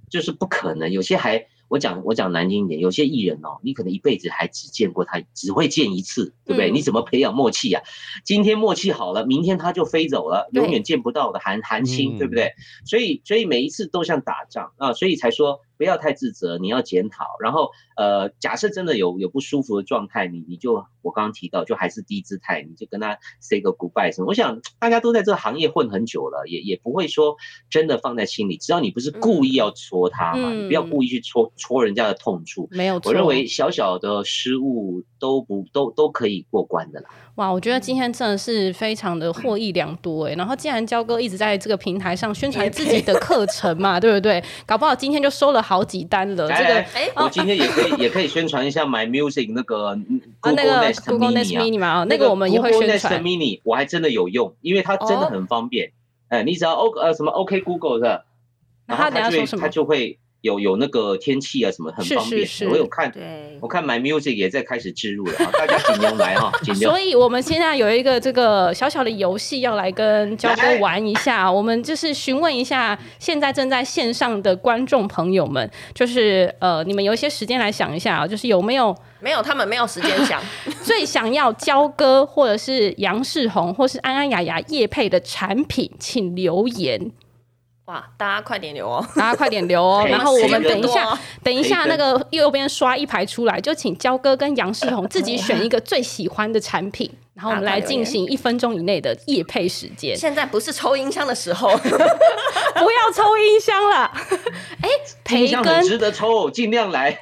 [0.07, 0.91] 就是不可能。
[0.91, 1.43] 有些还。
[1.69, 6.69] 我讲我讲难听一点，有些艺人哦，你可能一辈子还只见过他，只会见一次，对不对？
[6.69, 7.87] 嗯、你怎么培养默契呀、啊？
[8.25, 12.51] 今天默契好了，明天他就飞走了，永远见不到的韩韩星，对不对？
[12.85, 15.61] 所以所以每一次都像打仗啊，所以才说。
[15.79, 17.25] 不要太自责，你要检讨。
[17.41, 24.27] 然后，呃，假设真的有有不舒服的状态，你你就我刚刚提到，就还是低姿态，你就跟他 say 个 goodbye 什么。
[24.27, 27.37] 我想大家都在这个行业混很久了，也也不会说
[27.69, 28.57] 真的放在心里。
[28.57, 32.67] 只要你不是故意要戳他嘛，嗯、你不要故意去戳戳人家的痛处。
[32.71, 37.09] 没有错，我认为小小的失误都不都都可以过关的啦。
[37.35, 40.33] 哇，我觉得今天真的是非常的获益良多哎。
[40.33, 44.43] 然后既然焦哥一直在这个平台上宣传自己的课程嘛，对不对？
[44.65, 46.47] 搞不好今天就收了好几单了。
[46.47, 49.95] 这个哎，我今天也可以也可以宣传一下 My Music 那个
[50.41, 53.13] Google Nest Mini 嘛，那个我们也会宣传。
[53.13, 55.91] Google Nest Mini 我还真的有用，因为它真的很方便。
[56.29, 58.25] 哎，你只要 O 呃什么 OK Google 是吧？
[58.87, 59.61] 那他等下说什么？
[59.61, 60.17] 他就会。
[60.41, 63.11] 有有那个天气啊什么很方便，是是是我有看，
[63.59, 66.91] 我看 My Music 也在开始置入了，大家尽量来哈，尽量。
[66.91, 80.41] 所以我们现在有一个这个小小的游戏要来跟焦哥玩一下，我们就是询问一下现在正在线上的观众朋友们，就是呃，你们有一些时间来想一下啊，就是有没有没有他们没有时间想，
[80.83, 87.11] 最想要焦哥或者是杨世宏或是安安雅雅叶配的产品，请留言。
[87.89, 88.05] 哇！
[88.17, 90.05] 大家快点留哦，大家快点留哦。
[90.07, 100.15] 然后我们等一下，等一下那个右边刷一排出来，就请焦哥跟杨世宏自己选一个最喜欢的产品，然后我们来进行一分钟以内的夜配时间。
[100.15, 104.11] 现在不是抽音箱的时候， 不要抽音箱了。
[104.83, 104.89] 哎，
[105.23, 107.17] 培根值得抽，尽量来。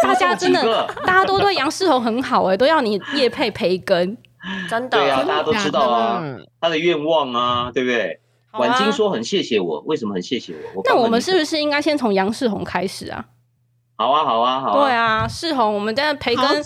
[0.00, 4.16] 大家真的，大家都对杨世宏很好哎，都要你夜配培根，
[4.70, 4.98] 真的。
[4.98, 6.22] 对啊，大家都知道啊，
[6.60, 8.20] 他的愿望啊，对不对？
[8.58, 10.82] 婉晶说很谢谢我，为什么很谢谢我？
[10.84, 13.24] 那我们是不是应该先从杨世宏开始啊？
[13.96, 14.84] 好啊，好啊，好啊。
[14.84, 16.64] 对啊，世宏，我们现在培根，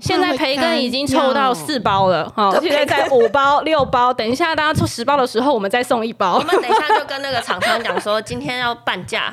[0.00, 6.34] 现在培根已经抽到四包了，好，现在在五包、六包，等一下大家抽十包的时候，我们再送一包。
[6.34, 9.32] 我们等一下就跟那个厂商讲说，今天要半价，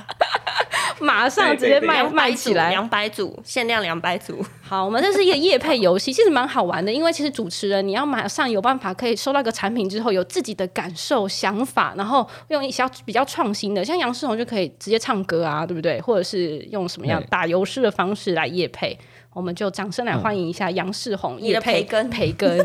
[1.02, 4.46] 马上直接卖卖起来，两百组，限量两百组。
[4.72, 16.00] 好，我们这是一个夜配游戏，其实蛮好玩的，因为其实主持人你要马上有办法可以收到个产品之后，有自己的感受、想法，然后用一些比较创新的，像杨世宏就可以直接唱歌啊，对不对？
[16.00, 18.98] 或者是用什么样打油诗的方式来夜配，
[19.34, 22.58] 我们就掌声来欢迎一下杨世宏夜配跟培根，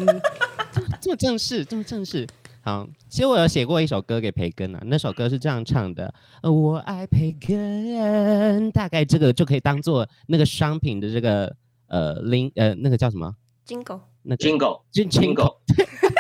[1.03, 2.25] 这么正式，这么正式。
[2.61, 11.53] 好，其实我有写过一首歌给培根啊，那首歌是这样唱的：我爱培根，大概这个就可以当做那个商品的这个。
[11.89, 13.35] 呃，零呃，那个叫什么？
[13.65, 15.61] 金狗，那金狗，金金狗。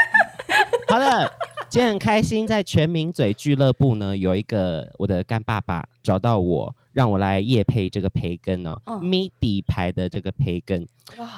[0.89, 1.33] 好的，
[1.69, 10.87] 今天很开心，在全民嘴俱乐部呢，有一个我的干爸爸找到我，让我来夜配这个培根哦，哦，MIDI 牌的这个培根。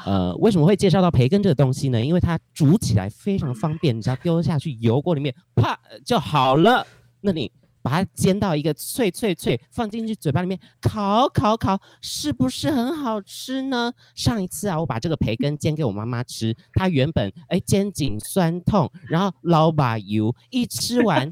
[0.05, 2.01] 呃，为什么会介绍到培根这个东西呢？
[2.05, 6.87] 因为它煮起来非常方便，你只要丢下去油锅里面，啪就好了。
[7.21, 7.51] 那你。
[7.89, 13.91] 把它煎到一个脆脆脆，放进去嘴巴里面烤烤烤，是不是很好吃呢？
[14.15, 21.31] 上一次啊，我把这个培根煎给我妈妈吃，她原本哎肩颈酸痛，然后老把油一吃完。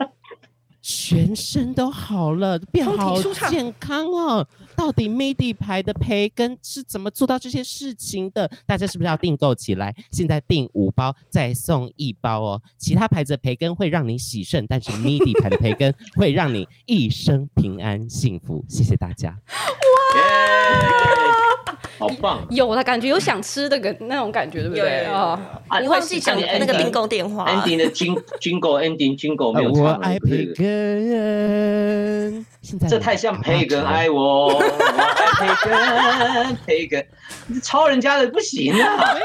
[0.88, 3.20] 全身都好了，变好
[3.50, 4.46] 健康哦！
[4.76, 8.48] 到底 MIDI 牌的培根是怎么做到这些事情的？
[8.64, 9.92] 大家是不是要订购起来？
[10.12, 12.62] 现在订五包再送一包哦！
[12.78, 18.64] 其他牌子的培根会让你喜肾，但是 MIDI 牌的培根会让你一生平安幸福。
[18.68, 19.30] 谢谢大家！
[19.30, 21.45] 哇！
[21.98, 25.38] 好棒，有的感觉，有想吃的个那种感觉，对不对啊？
[25.80, 27.44] 你忘记讲那个订购电话。
[27.50, 29.82] ending 的军军狗 ending 军狗没有唱。
[29.82, 32.46] 我爱培根，
[32.88, 37.06] 这太像培根爱我，我爱培根， 培根，
[37.46, 39.16] 你抄人家的不行啊。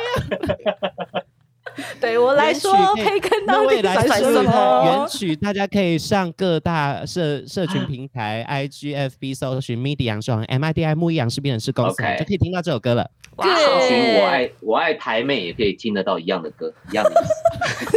[2.00, 4.84] 对我来说，培根到底算什么？
[4.86, 13.10] 原曲大家可以上各大社社群平台，IGFB 搜寻 MIDI 杨世宏，MIDI 木易杨氏辨识公司，就可以听到这首歌了。
[13.38, 13.44] 搜
[13.88, 17.88] 寻我爱我爱台妹也可以听得到一样的歌， 一样的意思。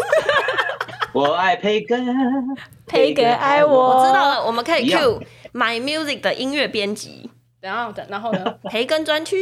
[1.12, 2.07] 我爱培根，
[2.87, 3.99] 培根爱我。
[3.99, 5.20] 我知道了，我们可以 cue
[5.53, 8.45] My Music 的音乐编辑，然后然后呢？
[8.64, 9.37] 培根专区。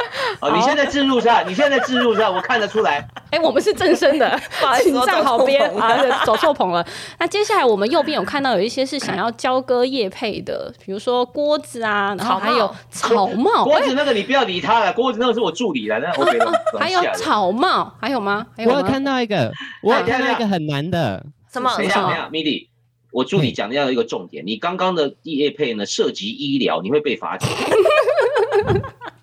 [0.40, 2.98] 哦，你现在置入下，你现在置入下，我看得出来。
[3.30, 4.40] 哎、欸，我们是正身的
[4.82, 6.84] 请站好边啊，走错棚了。
[7.18, 13.64] 那接下来我们右边有看到有一些是想要交割叶配的，比如说锅子啊，然后还有草帽。
[13.64, 16.52] 锅子那个你不要理他了，锅子那个是我助理了，那 OK 了。
[16.78, 18.46] 还有草帽，还有吗？
[18.56, 18.70] 还有？
[18.70, 21.24] 我有看到一个，我有看到一个很难的。
[21.52, 21.72] 什么？
[21.76, 22.68] 等一下，等一下，MIDI，
[23.12, 27.48] 我助理讲的要一个重点，你刚刚的叶配呢涉及医疗，你会被罚钱。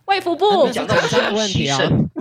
[0.07, 1.77] 卫福部讲到这个问题啊，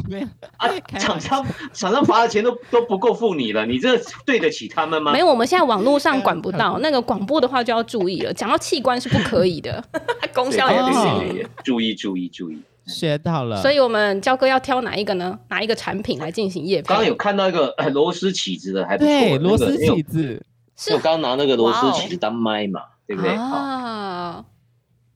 [0.08, 0.26] 没有
[0.56, 0.68] 啊，
[0.98, 5.12] 厂商厂商罚的钱都都不够付你了，你这对得起他们吗？
[5.12, 8.32] 没有，我们现在网络上管不到，那个广播的话就要注意了。
[8.32, 9.82] 讲到器官是不可以的，
[10.34, 11.48] 功效也不行。
[11.62, 13.62] 注意注意注意，学到了。
[13.62, 15.38] 所以我们焦哥要挑哪一个呢？
[15.48, 16.88] 哪一个产品来进行业配？
[16.88, 19.38] 刚刚有看到一个 螺丝起子的，还不错。
[19.38, 20.44] 螺丝起子，
[20.76, 23.30] 是我刚刚拿那个螺丝起子当麦嘛，对不对？
[23.30, 24.44] 啊，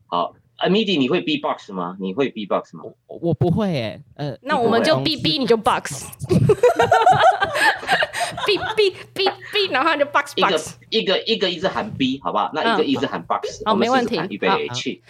[0.07, 0.35] 好。
[0.61, 1.97] 啊，MIDI，你会 B-box 吗？
[1.99, 2.83] 你会 B-box 吗？
[3.07, 6.37] 我我不会诶，呃，那我们就 B B，你就 box，B
[8.77, 12.51] B B B，然后就 box box，一个一个一直喊 B，好不好？
[12.53, 14.21] 那一个一直喊 box，好，没问题。
[14.29, 15.03] 预备去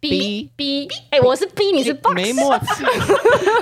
[0.00, 2.84] ，B B，哎，我是 B，你是 box，没默契，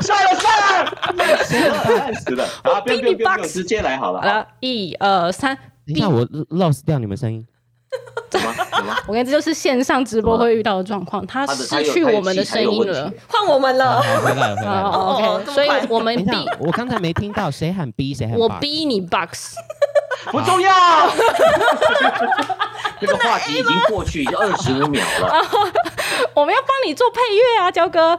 [0.01, 0.97] 算 了算了，
[1.45, 4.27] 死了，死了，好，不用不用不用，直接来好了，好。
[4.27, 5.55] 了，一二三
[5.87, 7.47] 等一下，我 lost 掉你们声音。
[8.31, 8.55] 怎么？
[8.77, 8.95] 怎么？
[9.07, 14.01] 我跟你这就是线上直播会遇到的状况，他失去我们的声音了，换我们了。
[14.01, 14.91] 回来了，回来了。
[14.91, 16.49] OK，所以我们逼。
[16.59, 18.37] 我刚才没听到谁喊 B，谁喊。
[18.37, 19.55] 我逼你 box，
[20.33, 20.73] 不重要。
[23.01, 25.33] 这个话题已经过去已经二十五秒了。
[26.35, 28.19] 我们要帮你做配乐啊，焦哥。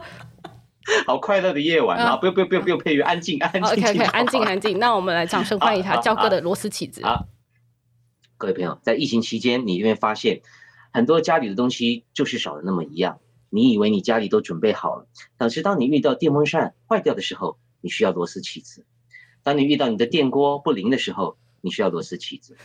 [1.04, 2.16] 好快乐的夜晚啊！
[2.16, 3.62] 不用不用不用不用配乐，安静安静。
[3.64, 4.78] OK OK，安静安静。
[4.78, 7.02] 那我们来掌声欢迎一下焦哥的螺丝起子。
[8.38, 10.42] 各位朋友，在疫情期间，你有没有发现
[10.92, 13.18] 很多家里的东西就是少了那么一样？
[13.48, 15.06] 你以为你家里都准备好了，
[15.38, 18.82] 但是当你遇到电风扇坏掉的时候，你需要螺丝起子；
[19.42, 22.56] 当你遇到你的电锅不灵的时候，你需要螺丝起子；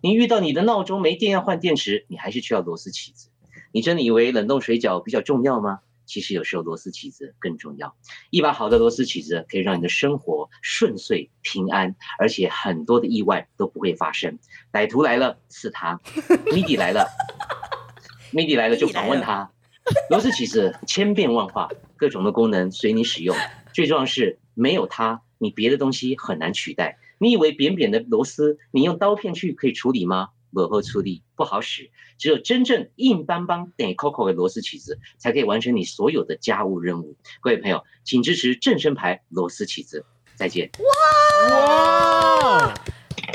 [0.00, 3.30] 你遇到你的闹钟没电要换电池，你还是需要螺丝起子。
[3.72, 5.80] 你真的以为冷冻水饺比较重要吗？
[6.08, 7.94] 其实有时候螺丝起子更重要。
[8.30, 14.38] 一把好的螺丝起子可以让你的生活顺遂平安，而且很多的意外都不会发生。
[14.72, 16.00] 歹徒来了是他
[16.46, 17.06] ，MIDI 来了，
[18.32, 19.52] MIDI 来了就访问他。
[20.10, 23.36] 螺丝起子千变万化，各种的功能随你使用。
[23.72, 26.98] 最重要是没有它，你别的东西很难取代。
[27.18, 30.28] 你以为扁扁的螺丝，你用刀片去可以处理吗？
[30.66, 31.90] 不好处理，不好使。
[32.16, 37.16] 只有真正硬邦邦、得扣扣的螺丝起子，才可以完成你所有的家务任务。
[37.40, 40.04] 各位朋友，请支持正身牌螺丝起子。
[40.34, 40.70] 再见。
[40.78, 41.58] 哇
[42.68, 42.74] 哇，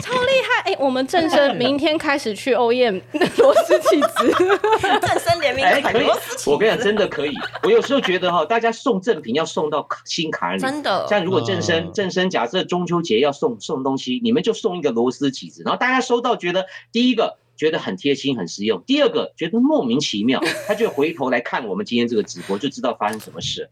[0.01, 0.71] 超厉害！
[0.71, 3.01] 哎、欸，我们正生 明天开始去 OEM
[3.37, 4.33] 螺丝起子，
[5.01, 6.49] 正生联名款螺丝起子。
[6.49, 7.33] 我跟你讲，真的可以。
[7.63, 10.59] 我有时候觉得哈，大家送赠品要送到心坎里。
[10.59, 11.05] 真的。
[11.07, 17.37] 像如果正生正生，假设中秋节要送送东西，你们就送一个螺丝起子，然后大家收到觉得第一个。
[17.63, 18.83] 觉得很贴心、很实用。
[18.85, 23.69] 第二个，觉得莫名其妙， 他就回头来看我们今天这个直播，就知道发生什么事。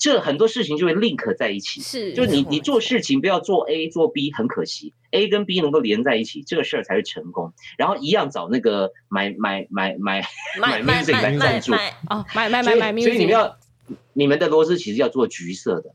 [0.00, 1.82] 这很多事情就会 link 在一起。
[1.82, 4.94] 是，就你你做事情不要做 A 做 B，很可惜。
[5.10, 7.52] A 跟 B 能够连在一起，这个事儿才会成功。
[7.76, 10.26] 然后一样找那个买买买买
[10.58, 11.74] 买 music 来赞助
[12.08, 13.04] 哦，买买买买 music。
[13.04, 13.58] 所以你们要
[14.14, 15.94] 你们的螺丝其实要做橘色的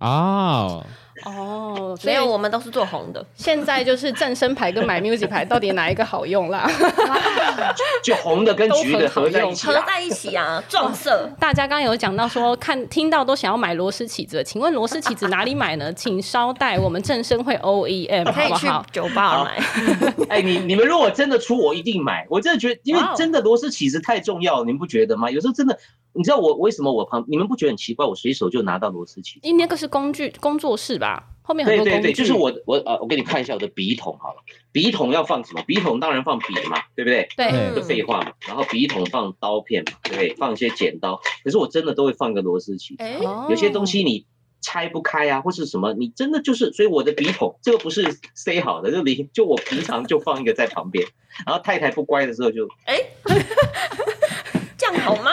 [0.00, 0.84] 哦。
[1.24, 3.24] 哦，没有，我们都是做红的。
[3.34, 6.70] 现在就是正声牌跟 My Music 牌，到底哪一个好用啦？
[8.02, 11.30] 就红的跟橘的合在一起，合在一起啊，撞色。
[11.38, 15.92] 大家刚刚有讲到说，看听到都想要买螺丝起子，请问螺丝起子哪里买呢？
[15.92, 18.86] 请稍待，我们正声会 OEM 好不好？
[18.92, 19.62] 酒吧买。
[20.30, 22.26] 哎，你你们如果真的出，我一定买。
[22.30, 25.30] 我真的觉得，因为真的螺丝起子太重要，你们不觉得吗？
[25.30, 25.78] 有时候真的。
[26.18, 28.04] 你知道我为什么我旁你们不觉得很奇怪？
[28.04, 31.22] 我随手就拿到螺丝起子，因为那个是工具工作室吧？
[31.42, 31.90] 后面很多工具。
[31.92, 34.42] 对对对，就是我我呃，我给你看一下我的笔筒好了。
[34.72, 35.62] 笔筒要放什么？
[35.64, 37.28] 笔筒当然放笔嘛，对不对？
[37.36, 38.32] 对，就废话嘛。
[38.48, 40.34] 然后笔筒放刀片嘛，对不对？
[40.34, 41.20] 放一些剪刀。
[41.44, 43.04] 可是我真的都会放个螺丝起子。
[43.04, 44.26] 欸、有些东西你
[44.60, 51.06] 拆不开啊，或是什么，你真的就是，所以我的笔筒这个不是塞好的，就离就我平常就放一个在旁边。
[51.46, 53.46] 然后太太不乖的时候就哎，欸、
[54.76, 55.30] 这样好吗？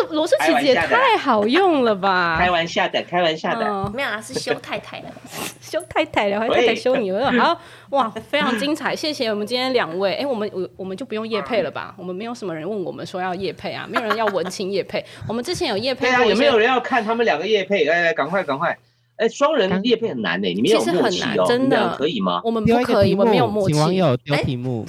[0.00, 2.36] 这个螺丝起子也太好用了吧！
[2.38, 5.08] 开玩笑的，开玩笑的，哦、没有啊，是修太太的，
[5.60, 7.32] 修太太的，还太太修你了。
[7.38, 10.14] 好哇，非常精彩，谢谢我们今天两位。
[10.14, 11.94] 哎，我们我我们就不用业配了吧？
[11.98, 15.04] 我们没有什么人问我们说要业配啊，没有人要文青业配。
[15.26, 17.84] 我们之前有业配，对啊，有没有人要看他们两个业配？
[17.84, 18.76] 来来，赶快赶快！
[19.16, 22.40] 哎，双人业配很难呢，你们有默契哦，真的可以吗？
[22.44, 23.74] 我们不可以，我们没有默契。
[23.74, 24.86] 请网友丢题目。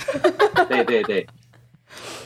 [0.67, 1.25] 对对对。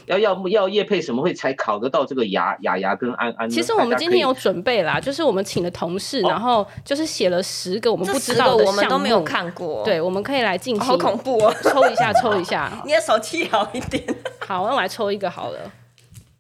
[0.06, 3.50] 要要要叶配什么会才考得到这个雅雅雅跟安安？
[3.50, 9.84] 其实我们今天有准备啦，就是我们请的同事，然后就是写了十个我们不知道的项目，我们都没有看过。
[9.84, 10.84] 对，我们可以来进行。
[10.84, 11.54] 好恐怖哦！
[11.64, 12.72] 抽一下，抽一下。
[12.86, 14.04] 你的手气好一点。
[14.46, 15.60] 好，那我来抽一个好了。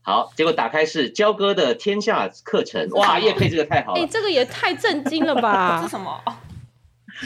[0.01, 2.88] 好，结果打开是焦哥的天下课程。
[2.91, 4.01] 哇，叶佩这个太好了。
[4.01, 5.80] 哎，这个也太震惊了吧！
[5.82, 6.22] 这什么？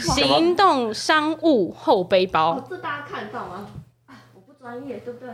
[0.01, 2.63] 行动商务后背包。
[2.69, 3.65] 这大家看得到吗？
[4.35, 5.29] 我不专业，对不对？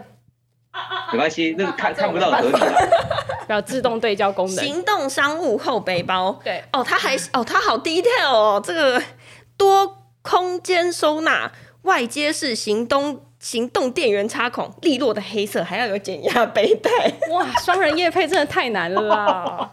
[1.11, 2.51] 没关系， 那个看看不到合理
[3.47, 4.65] 要自动对焦功能。
[4.65, 9.01] 行动商务后背包，对哦，它还哦，它好 detail 哦，这个
[9.57, 11.51] 多空间收纳，
[11.83, 16.89] 外接式行动行动电源插孔，利落的黑色，还要有减压背带。
[17.31, 19.71] 哇，双人夜配真的太难了啦！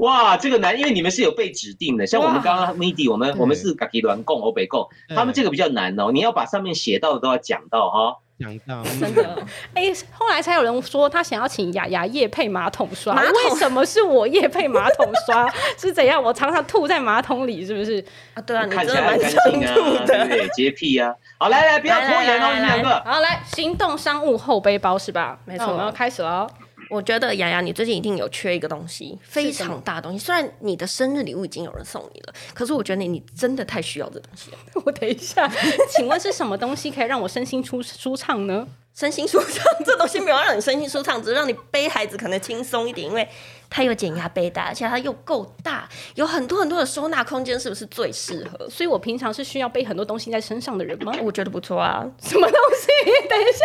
[0.00, 8.16] 哇，这个难，因为你们是有被指定的，像我们刚刚 MIDI，我们我们是嘎吉软贡欧北贡，他们这个比较难哦，你要把上面写到的都要讲到哈。
[8.38, 9.36] 讲到真的，
[9.72, 15.50] 哎、欸，后来才有人说他想要请雅雅夜配马桶刷，为什么是我夜配马桶刷？
[15.78, 16.22] 是怎样？
[16.22, 18.04] 我常常吐在马桶里，是不是？
[18.34, 19.74] 啊，对啊，看起来很干净啊，
[20.06, 20.48] 对不对？
[20.54, 21.14] 洁癖啊！
[21.38, 23.02] 好，来来，不要拖延哦，你们两个。
[23.04, 25.38] 好，来，行动商务后背包是吧？
[25.46, 26.46] 没错，我们要开始了。
[26.88, 30.18] 我觉得雅雅，你最近一定有缺一个东西，非常大的东西。
[30.18, 34.58] 虽然你的生日礼物已经有人送你了，可是我觉得你你真的太需要这东西了。
[34.84, 35.50] 我等一下，
[35.90, 38.66] 请问是什么东西可以让我身心舒舒畅呢？
[38.98, 43.28] 身心舒畅，这东西没有让你身心舒畅，只是让你背孩子可能轻松一点，因为
[43.68, 48.66] 它有减压背带，而且它又够大，有很多很多的收纳空间，是不是最适合？
[48.70, 51.12] 所以我平常是需要背很多东西在身上的人吗？
[51.22, 52.02] 我觉得不错啊。
[52.22, 52.88] 什么东西？
[53.28, 53.64] 等一下，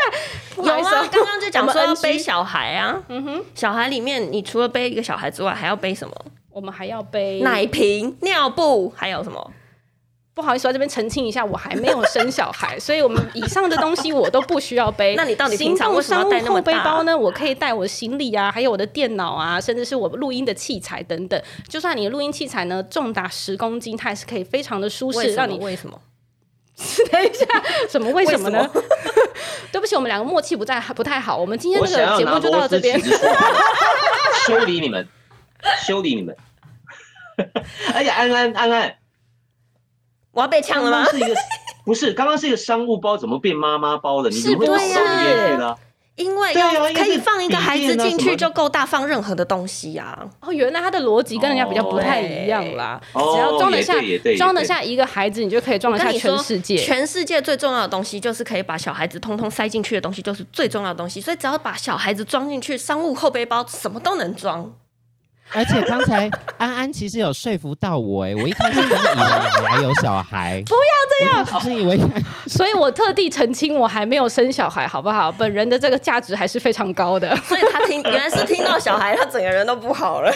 [0.62, 3.02] 有啊，刚刚就讲说要背小孩啊。
[3.08, 6.14] 嗯哼，小孩里面你除了背一个小孩之外，还要背什么？
[6.52, 9.54] 我们还要背奶瓶、尿布，还有什么？
[10.34, 15.14] 不好意思，在这边澄清一下，我还没有生小孩， 所以我们以上的东西我都不需要背。
[15.20, 16.72] 那你到底平常为什么要带那么大？
[16.72, 17.18] 背包呢？
[17.18, 21.42] 我可以带我的行李啊，还有我的电脑啊，甚至是我录音的器材等等。
[21.68, 26.00] 就算你的录音器材呢重达十公斤，它也是可以非常的舒适，让你为什么？
[27.12, 27.46] 等一下，
[27.90, 28.68] 什么为什么呢？
[29.72, 31.38] 对不起，我们两个默契不在，不太好。
[31.38, 33.00] 我们今天这个节目就到这边，
[34.48, 35.06] 修理你们，
[35.86, 36.36] 修理你们。
[37.94, 38.96] 哎呀，安安安安。
[40.32, 41.06] 我要被呛了吗？
[41.06, 41.36] 是一个
[41.86, 44.30] 不是，刚刚是一个商务包，怎么变妈妈包了？
[44.30, 45.76] 你怎么会送进去呢？
[46.16, 46.54] 因为
[46.94, 50.16] 可以放一个孩子进去就够大，放任何的东西呀。
[50.42, 53.02] 哦，原来他的逻辑跟人家比较不太一样啦。
[53.14, 53.96] 只要装得下，
[54.38, 56.78] 装得下一个孩子，你就可以装得下全世界。
[56.78, 61.20] 全世界最重要的东西就是可以把小孩子通通塞进去的东西，就是最重要的东西。
[61.20, 64.72] 所以只要把小孩子装进去，商务后背包什么都能装。
[65.54, 70.80] 而且刚才安安其实有说服到我哎，我一开始真的以为你还有小孩， 不要
[71.20, 72.00] 这样，我是以为，
[72.48, 75.32] 所以我特地澄清我还没有生小孩，好不好？
[75.32, 80.34] 本人的这个价值还是非常高的，所以他听原来是听到小孩，他整个人都不好了。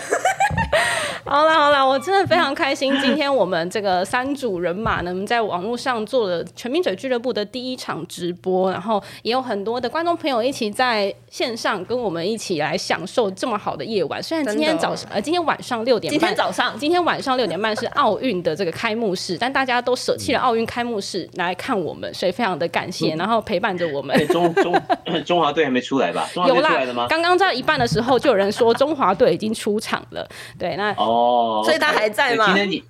[1.27, 14.21] 好啦好啦，我真的非常开心，今天我们这个三组人马呢，在网络上做了全民嘴俱乐部的第一场直播，然后也有很多的观众朋友一起在线上跟我们一起来享受这么好的夜晚。
[14.21, 24.15] 虽然今天早上呃今天晚上六点半，今天早上今天晚上六点半是奥运的这个开幕式，但大家都舍弃了奥运开幕式来看我们，所以非常的感谢，然后陪伴着我们。
[24.27, 24.79] 中中
[25.25, 26.29] 中华队还没出来吧？
[26.47, 26.71] 有啦，
[27.09, 30.23] 刚刚在一半的时候就有人说中华队已经出场了。
[30.59, 31.14] 对，那哦。
[31.15, 32.45] 哦，所以他还在吗？
[32.47, 32.83] 今天你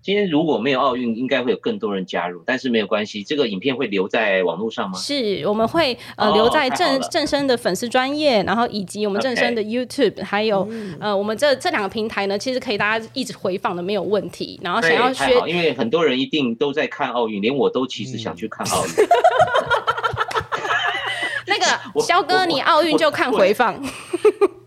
[0.00, 4.98] 今天如果没有奥运，应该会有更多人加入，但是没有关系，这个影片会留在网络上吗？
[4.98, 10.24] 是，我们会呃留在正正生的粉丝专业，然后以及我们正生的 YouTube，、okay.
[10.24, 14.58] 还有、嗯、呃我们这这两个平台呢，其实可以大家一直回放的，没有问题。
[14.62, 18.92] 然后想要学，因为很多人一定都在看奥运，连我都其实想去看奥运。
[21.46, 21.66] 那个
[22.00, 23.78] 肖哥，你奥运就看回放。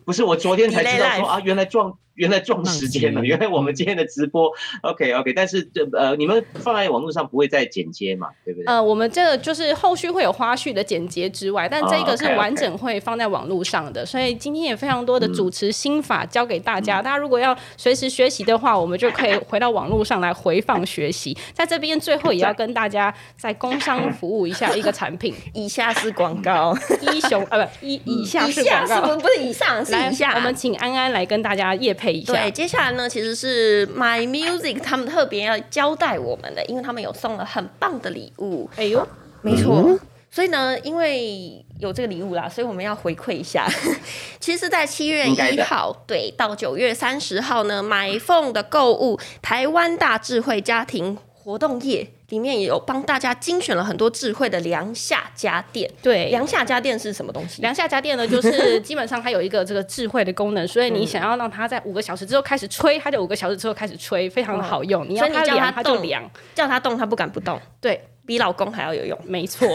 [0.06, 4.52] 不是，我昨天才知道说啊，原来撞原来撞时间了，原来我们今天的直播
[4.82, 8.66] ，OK OK，但是这呃，你们放在网络上不会再剪接嘛，对不对？
[8.68, 14.12] 呃，我们这个就是后续会有花絮的剪接之外，但这个是完整会放在网络上的，oh, okay, okay.
[14.12, 21.36] 所以今天也非常多的主持心法教给大家，嗯、大家如果要随时学习的话，我们就可以回到网络上来回放学习。
[21.54, 26.76] 在这边最后也要跟大家在工商服务一下一个产品， 以下是广告，
[27.14, 32.34] 一雄啊不以以下是广告，是不是以上是以下，我们请安安来跟大家业配一下。
[32.34, 38.68] 对，接下来呢，其实是 My Music 他们特别要交代我们的，因为他们有送了很棒的礼物。
[38.76, 39.08] 哎呦，
[39.44, 40.00] 没错、嗯，
[40.32, 43.70] 所以呢，因为有这个礼物啦，所以我们要回馈一下。
[44.40, 52.08] 其实，在七月一号对到九月三十号呢，买凤的购物台湾大智慧家庭活动页。
[52.32, 55.90] 里面也有帮大家精选了很多智慧的凉夏家电。
[56.02, 57.62] 对，凉夏家电是什么东西？
[57.62, 65.08] 凉夏家电呢，就是基本上它有一个这个智慧的功能，所以你想要让它在五个小时之后开始吹，它就五个小时之后开始吹，非常的好用。
[65.08, 66.24] 你要它凉，它就凉；
[66.56, 67.60] 叫它动，它不敢不动。
[67.80, 68.02] 对。
[68.32, 69.68] 比老公还要有用， 没错。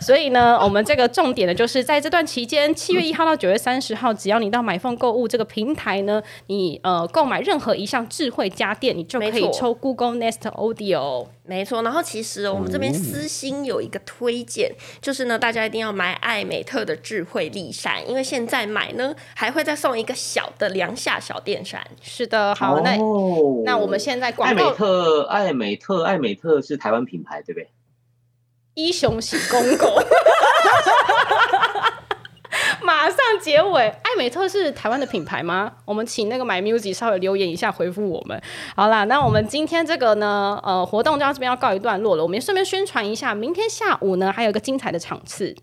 [0.00, 11.28] 所以呢， 我们这个重点呢，就是在这段期间，七月一号到九月三十号，只要你到买凤购物这个平台呢，你呃购买任何一项智慧家电，你就可以抽 Google Nest Audio。
[11.44, 11.82] 没错。
[11.82, 21.80] 然后其实我们这边私心有一个推荐，就是呢，大家一定要买艾美特的智慧立扇，因为现在买呢还会再送一个小的凉夏小电扇。
[22.02, 27.68] 是的，好，那、哦、那我们现在广告艾美特，艾美特，艾美特是台湾品牌，对不对？
[28.74, 29.92] 一雄喜公狗，
[32.82, 33.88] 马上结尾。
[33.88, 35.72] 艾美特是台湾的品牌吗？
[35.84, 38.40] 我们请那个 My Music 稍微留言一下，回复我们。
[38.74, 42.22] 好啦，那我们今天这个呢，呃，活动就到这边要告一段落了。
[42.22, 45.54] 我们顺便宣传一下，明天下午呢，还有一个精彩的场次。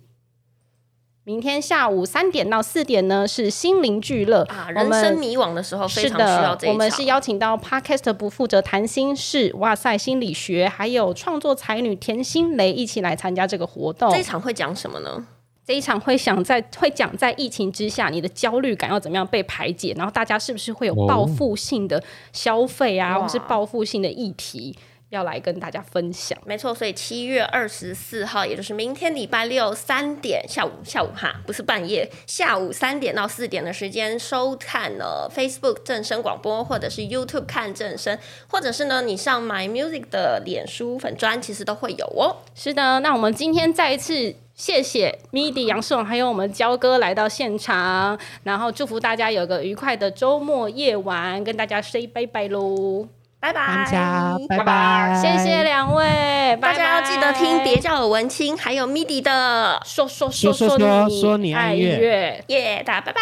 [1.27, 6.73] 明天下午三点到四点呢，是心灵聚乐啊，人生迷惘的时候非常需要这一场。
[6.73, 14.09] 我们是邀请到 Podcast 不负责谈心事，哇塞心理学，还有创作才女田心蕾一起来参加这个活动。
[14.09, 15.27] 这一场会讲什么呢？
[15.65, 22.01] 这一场会想在会讲在疫情之下，你的焦虑感要怎么样被排解，然后大家是不是会有报复性的
[22.31, 24.73] 消费啊，或是报复性的议题？
[25.09, 42.35] 要来跟大家分享，没错，所以七月二十四号，也就是明天礼拜六三点下午下午哈，不是半夜，下午三点到四点的时间收看了 Facebook 正声广播，或者是 YouTube 看正声，或者是呢你上 My Music 的脸书粉专，其实都会有哦。
[42.53, 53.07] 是的，那我们今天再一次谢谢 Midi 杨世荣还有我们焦哥来到现场，然后祝福大家有个愉快的周末夜晚，跟大家 say 拜拜喽。
[53.39, 63.21] 拜拜，大家拜拜，谢谢两位，大家要记得听，别叫我文青，还有 MIDI 的说说说说说说你爱乐，耶，大家拜拜，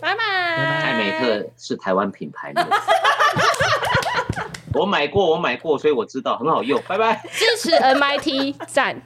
[0.00, 0.24] 拜拜。
[0.24, 2.66] 艾美特是台湾品牌的，
[4.74, 7.22] 我买过，我买过，所以我知道很好用，拜拜。
[7.32, 9.00] 支持 MIT 赞。